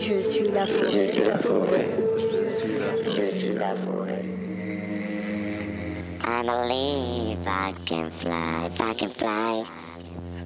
Je 0.01 0.23
suis 0.23 0.49
la 0.49 0.67
forêt. 0.67 1.07
Je 1.07 1.07
suis 1.07 1.23
la 1.23 1.39
forêt. 1.39 2.09
Je 3.05 3.31
suis 3.31 3.55
la 3.55 3.75
forêt. 3.75 4.25
I'm 6.27 6.49
a 6.49 6.67
leaf, 6.67 7.39
I 7.47 7.73
can 7.87 8.11
fly, 8.11 8.67
if 8.67 8.81
I 8.81 8.95
can 8.95 9.09
fly. 9.09 9.65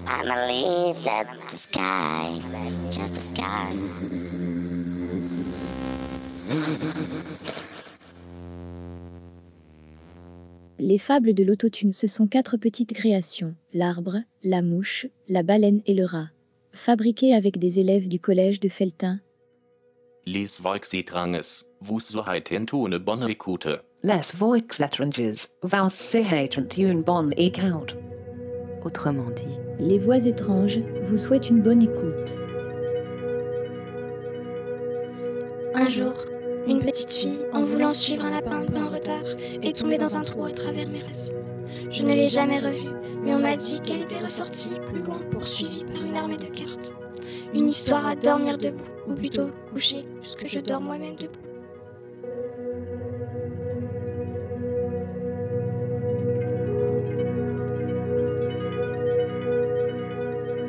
I'm 0.07 0.31
a 0.31 0.47
leaf 0.47 1.03
that 1.05 1.27
the 1.49 1.57
sky, 1.57 2.41
just 2.91 3.15
the 3.15 3.21
sky. 3.21 3.43
Les 10.79 10.99
fables 10.99 11.33
de 11.33 11.45
l'autotune, 11.45 11.93
ce 11.93 12.07
sont 12.07 12.27
quatre 12.27 12.57
petites 12.57 12.93
créations, 12.93 13.55
l'arbre, 13.73 14.19
la 14.43 14.63
mouche, 14.63 15.07
la 15.29 15.43
baleine 15.43 15.81
et 15.87 15.95
le 15.95 16.05
rat, 16.05 16.29
fabriquées 16.73 17.35
avec 17.35 17.59
des 17.59 17.79
élèves 17.79 18.09
du 18.09 18.19
collège 18.21 18.61
de 18.61 18.69
Feltin. 18.69 19.21
Les 20.27 20.47
Volksitranges, 20.61 21.65
vous 21.83 21.99
une 21.99 22.99
bonne 22.99 23.29
écoute. 23.29 23.69
Les 24.05 24.21
Volksitranges, 24.35 25.23
vous 25.63 25.89
seid 25.91 26.31
une 26.87 27.03
bonne 27.03 27.33
écoute. 27.33 27.97
Autrement 28.85 29.31
dit, 29.31 29.59
les 29.79 29.99
voix 29.99 30.25
étranges 30.25 30.81
vous 31.03 31.19
souhaitent 31.19 31.51
une 31.51 31.63
bonne 31.63 31.83
écoute. 31.83 32.37
Un 35.75 35.89
jour, 35.89 36.13
une 36.69 36.79
petite 36.79 37.13
fille, 37.13 37.39
en 37.53 37.65
voulant 37.65 37.93
suivre 37.93 38.25
un 38.25 38.31
lapin 38.31 38.61
un 38.61 38.67
peu 38.67 38.79
en 38.79 38.89
retard, 38.89 39.25
est 39.63 39.77
tombée 39.77 39.99
dans 39.99 40.17
un 40.17 40.23
trou 40.23 40.45
à 40.45 40.53
travers 40.53 40.89
mes 40.89 41.03
racines. 41.03 41.37
Je 41.91 42.05
ne 42.05 42.15
l'ai 42.15 42.29
jamais 42.29 42.61
revue, 42.61 42.91
mais 43.25 43.35
on 43.35 43.41
m'a 43.41 43.57
dit 43.57 43.81
qu'elle 43.81 44.03
était 44.03 44.21
ressortie 44.21 44.73
plus 44.91 45.03
loin, 45.03 45.21
poursuivie 45.33 45.85
par 45.93 46.05
une 46.05 46.17
armée 46.17 46.39
de 46.39 46.47
cartes. 46.47 46.95
Une 47.55 47.69
histoire 47.69 48.07
à 48.07 48.15
dormir 48.15 48.59
debout, 48.59 48.85
ou 49.09 49.15
plutôt 49.15 49.51
coucher, 49.73 50.07
puisque 50.21 50.47
je 50.47 50.61
dors 50.61 50.81
moi-même 50.81 51.17
debout. 51.17 51.52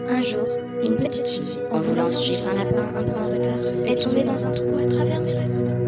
Un 0.09 0.21
jour, 0.21 0.47
une 0.83 0.95
petite 0.95 1.27
fille, 1.27 1.59
en 1.71 1.79
voulant 1.79 2.09
suivre 2.09 2.49
un 2.49 2.53
lapin 2.53 2.87
un 2.95 3.03
peu 3.03 3.19
en 3.19 3.29
retard, 3.29 3.85
est 3.85 4.01
tombée 4.01 4.23
dans 4.23 4.45
un 4.45 4.51
trou 4.51 4.77
à 4.77 4.85
travers 4.85 5.21
mes 5.21 5.33
racines. 5.37 5.83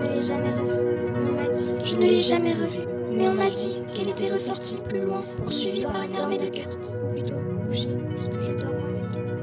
ne 0.00 0.08
l'ai 0.08 0.22
jamais 0.22 0.50
revue. 0.50 0.96
Mais 1.14 1.28
on 1.28 1.32
m'a 1.32 1.48
dit, 1.48 1.68
je 1.84 1.96
ne 1.96 2.02
l'ai 2.02 2.20
jamais 2.20 2.52
revue. 2.52 2.86
Mais 3.12 3.28
on 3.28 3.34
m'a 3.34 3.50
dit 3.50 3.82
qu'elle 3.94 4.08
était 4.08 4.30
ressortie 4.30 4.78
plus 4.88 5.00
loin, 5.00 5.22
poursuivie 5.38 5.82
par 5.82 6.02
une 6.02 6.16
armée 6.16 6.38
de 6.38 6.48
cartes. 6.48 6.94
Ou 7.02 7.12
plutôt 7.12 7.34
couchée, 7.66 7.88
puisque 8.16 8.40
je 8.40 8.52
dors 8.52 8.72
moi-même 8.72 9.12
debout. 9.12 9.40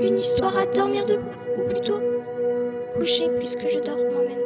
Une 0.00 0.18
histoire 0.18 0.56
à 0.56 0.66
dormir 0.66 1.06
debout, 1.06 1.30
ou 1.58 1.68
plutôt 1.68 2.00
couchée, 2.94 3.30
puisque 3.38 3.68
je 3.68 3.78
dors 3.78 3.96
moi-même 3.96 4.39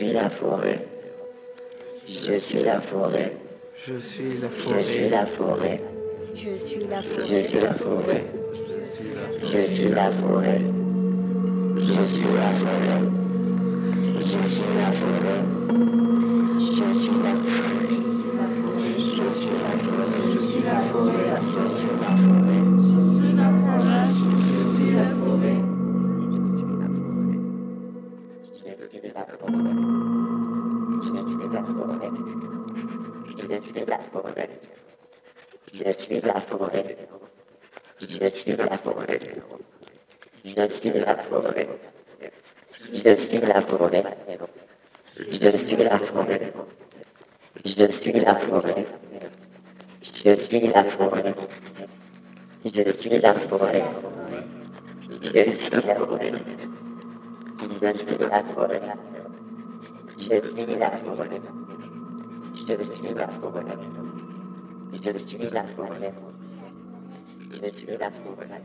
suis 0.00 0.12
la 0.14 0.30
forêt. 0.30 0.86
Je 2.08 2.32
suis 2.38 2.62
la 2.62 2.80
forêt. 2.80 3.36
Je 3.76 3.98
suis 4.00 4.38
la 4.40 4.48
Je 4.72 4.82
suis 4.82 5.10
la 5.10 5.26
forêt. 5.26 5.80
Je 6.34 6.56
suis 6.56 6.80
la 6.86 7.02
Je 7.02 7.42
suis 7.42 7.60
la 7.60 7.74
forêt. 7.74 8.24
Je 9.42 9.60
suis 9.68 9.90
la 9.90 10.10
forêt. 10.10 10.62
Je 11.76 12.00
suis 12.14 12.32
la 12.40 12.50
forêt. 12.60 13.02
Je 14.20 14.40
suis 14.48 14.72
la 14.78 14.92
forêt. 15.00 15.42
Je 16.58 16.86
suis 16.98 17.18
la 17.20 17.34
forêt. 17.36 17.82
Je 17.98 18.08
suis 18.20 18.30
la 18.30 18.48
forêt. 18.56 18.94
Je 18.96 19.28
suis 20.40 20.62
la 20.62 20.80
forêt. 20.80 21.40
Je 21.42 21.76
suis 21.76 21.92
la 22.00 22.16
forêt. 22.16 22.99
Forêt. 34.00 34.48
Je 35.72 35.92
suis 35.92 36.20
la 36.20 36.40
forêt. 36.40 36.96
Je 38.00 38.26
suis 38.28 38.56
la 38.56 38.76
forêt. 38.76 39.20
Je 40.44 40.68
suis 40.68 40.90
la 40.90 41.16
forêt. 41.16 41.68
Je 42.92 43.16
suis 43.16 43.38
la 43.40 43.60
forêt. 43.62 44.04
Je 45.22 45.56
suis 45.56 45.76
la 45.76 45.98
forêt. 45.98 46.52
Je 47.64 47.86
suis 47.92 48.16
la 48.16 48.34
forêt. 48.34 48.84
Je 50.14 50.40
suis 50.40 50.60
la 50.60 50.84
forêt. 50.84 51.34
Je 52.64 52.90
suis 52.90 53.10
la 53.18 53.34
forêt. 53.34 53.84
Je 55.14 55.30
suis 55.30 55.70
la 55.70 55.94
forêt. 55.94 56.32
Je 57.62 57.88
suis 57.92 58.18
la 58.18 58.42
forêt. 58.44 58.82
Je 60.18 60.40
suis 60.42 60.76
la 60.76 60.90
forêt. 60.90 61.40
Je 62.60 62.66
suis 62.66 63.14
la 63.14 63.28
forêt. 63.28 63.64
Je 64.92 65.18
suis 65.18 65.48
la 65.48 65.64
forêt. 65.64 66.12
Je 67.50 67.70
suis 67.70 67.86
la 67.98 68.10
forêt. 68.10 68.62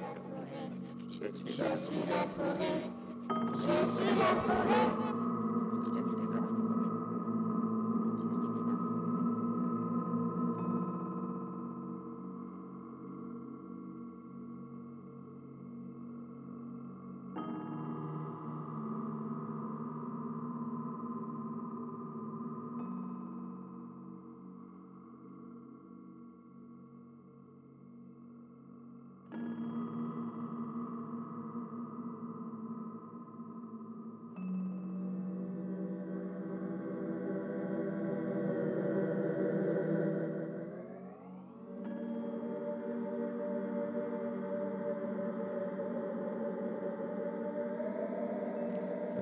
Je 1.10 1.28
suis 1.34 1.56
la 1.58 1.86
forêt. 2.26 2.82
Je 3.54 3.86
suis 3.86 4.16
la 4.20 4.32
forêt. 4.44 5.25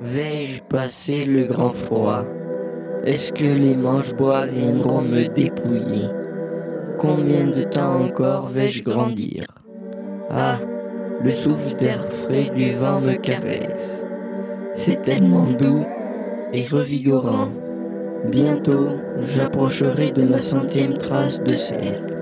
Vais-je 0.03 0.61
passer 0.63 1.23
le 1.23 1.45
grand 1.45 1.71
froid? 1.71 2.25
Est-ce 3.05 3.31
que 3.31 3.45
les 3.45 3.73
manches-bois 3.73 4.47
viendront 4.47 5.01
me 5.01 5.29
dépouiller? 5.29 6.09
Combien 6.97 7.47
de 7.47 7.63
temps 7.63 8.03
encore 8.03 8.49
vais-je 8.49 8.83
grandir? 8.83 9.45
Ah, 10.29 10.57
le 11.23 11.31
souffle 11.31 11.77
d'air 11.77 12.03
frais 12.11 12.51
du 12.53 12.73
vent 12.73 12.99
me 12.99 13.15
caresse. 13.15 14.05
C'est 14.73 15.01
tellement 15.03 15.49
doux 15.53 15.85
et 16.51 16.65
revigorant. 16.65 17.47
Bientôt, 18.29 18.89
j'approcherai 19.21 20.11
de 20.11 20.23
ma 20.23 20.41
centième 20.41 20.97
trace 20.97 21.41
de 21.41 21.55
cercle. 21.55 22.17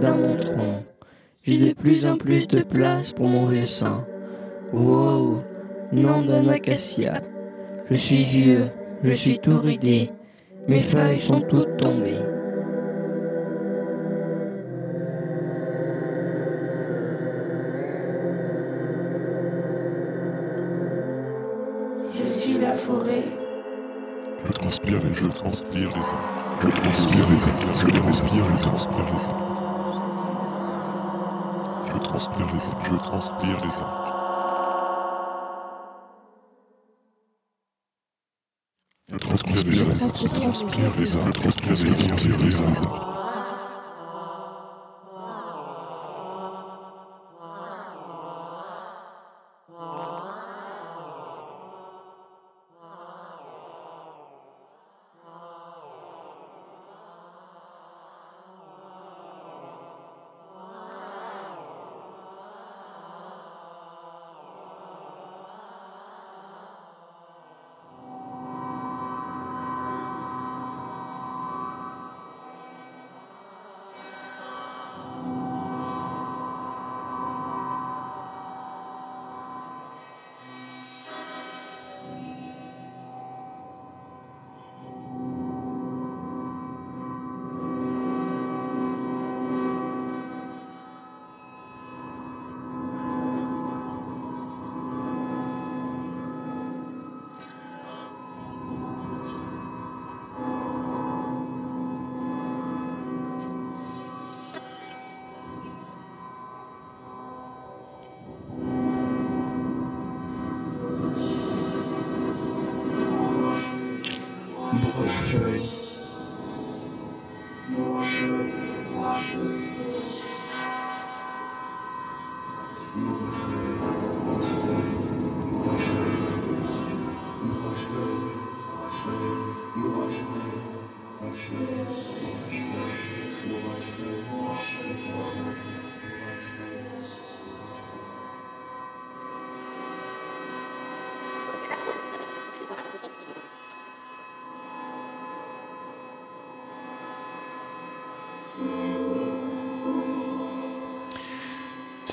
Dans 0.00 0.14
mon 0.14 0.36
tronc, 0.36 0.84
j'ai 1.42 1.58
de 1.58 1.74
plus 1.74 2.06
en 2.06 2.18
plus 2.18 2.46
de 2.46 2.60
place 2.60 3.12
pour 3.12 3.26
mon 3.26 3.46
vieux 3.46 3.66
sang. 3.66 4.04
Wow, 4.72 5.42
nom 5.92 6.22
d'un 6.22 6.48
acacia. 6.48 7.20
Je 7.90 7.96
suis 7.96 8.24
vieux, 8.24 8.68
je 9.02 9.12
suis 9.12 9.38
tout 9.38 9.58
ridé, 9.58 10.10
mes 10.68 10.80
feuilles 10.80 11.20
sont 11.20 11.40
toutes 11.42 11.76
tombées. 11.76 12.18
Je 22.12 22.26
suis 22.26 22.58
la 22.58 22.72
forêt. 22.72 23.22
Je 24.46 24.52
transpire 24.52 25.02
les 25.04 25.14
je 25.14 25.26
transpire 25.26 25.90
les 25.90 26.08
hommes. 26.08 26.36
Je 26.62 26.68
transpire 26.68 27.28
les. 27.28 27.38
Je 27.38 27.50
transpire 27.60 28.50
les 28.50 28.58
transpire 28.58 29.06
les 29.12 29.28
hommes. 29.28 29.46
Je 31.86 31.98
transpire 31.98 32.46
les. 32.52 32.60
Je 32.90 32.96
transpire 32.96 33.58
les 33.64 33.82
transcrire 39.36 40.96
les 40.98 42.56
âmes. 42.58 43.15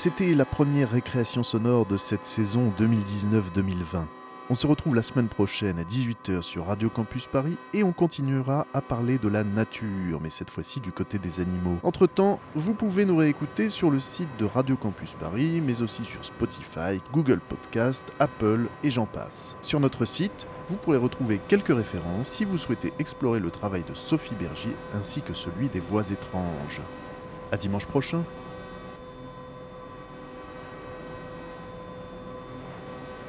C'était 0.04 0.34
la 0.34 0.44
première 0.44 0.90
récréation 0.90 1.42
sonore 1.42 1.86
de 1.86 1.96
cette 1.96 2.24
saison 2.24 2.70
2019-2020. 2.78 4.04
On 4.50 4.54
se 4.54 4.66
retrouve 4.66 4.94
la 4.94 5.02
semaine 5.02 5.28
prochaine 5.28 5.78
à 5.78 5.82
18h 5.82 6.42
sur 6.42 6.66
Radio 6.66 6.90
Campus 6.90 7.26
Paris 7.26 7.56
et 7.72 7.82
on 7.84 7.92
continuera 7.92 8.66
à 8.74 8.82
parler 8.82 9.16
de 9.16 9.28
la 9.28 9.44
nature, 9.44 10.20
mais 10.20 10.28
cette 10.28 10.50
fois-ci 10.50 10.80
du 10.80 10.92
côté 10.92 11.18
des 11.18 11.40
animaux. 11.40 11.78
Entre-temps, 11.82 12.38
vous 12.54 12.74
pouvez 12.74 13.06
nous 13.06 13.16
réécouter 13.16 13.70
sur 13.70 13.90
le 13.90 13.98
site 13.98 14.28
de 14.38 14.44
Radio 14.44 14.76
Campus 14.76 15.14
Paris, 15.14 15.62
mais 15.64 15.80
aussi 15.80 16.04
sur 16.04 16.22
Spotify, 16.22 17.00
Google 17.10 17.40
Podcast, 17.40 18.12
Apple 18.18 18.66
et 18.82 18.90
j'en 18.90 19.06
passe. 19.06 19.56
Sur 19.62 19.80
notre 19.80 20.04
site, 20.04 20.46
vous 20.68 20.76
pourrez 20.76 20.98
retrouver 20.98 21.40
quelques 21.48 21.74
références 21.74 22.28
si 22.28 22.44
vous 22.44 22.58
souhaitez 22.58 22.92
explorer 22.98 23.40
le 23.40 23.50
travail 23.50 23.84
de 23.88 23.94
Sophie 23.94 24.34
Berger 24.34 24.76
ainsi 24.92 25.22
que 25.22 25.32
celui 25.32 25.70
des 25.70 25.80
voix 25.80 26.10
étranges. 26.10 26.82
À 27.52 27.56
dimanche 27.56 27.86
prochain 27.86 28.22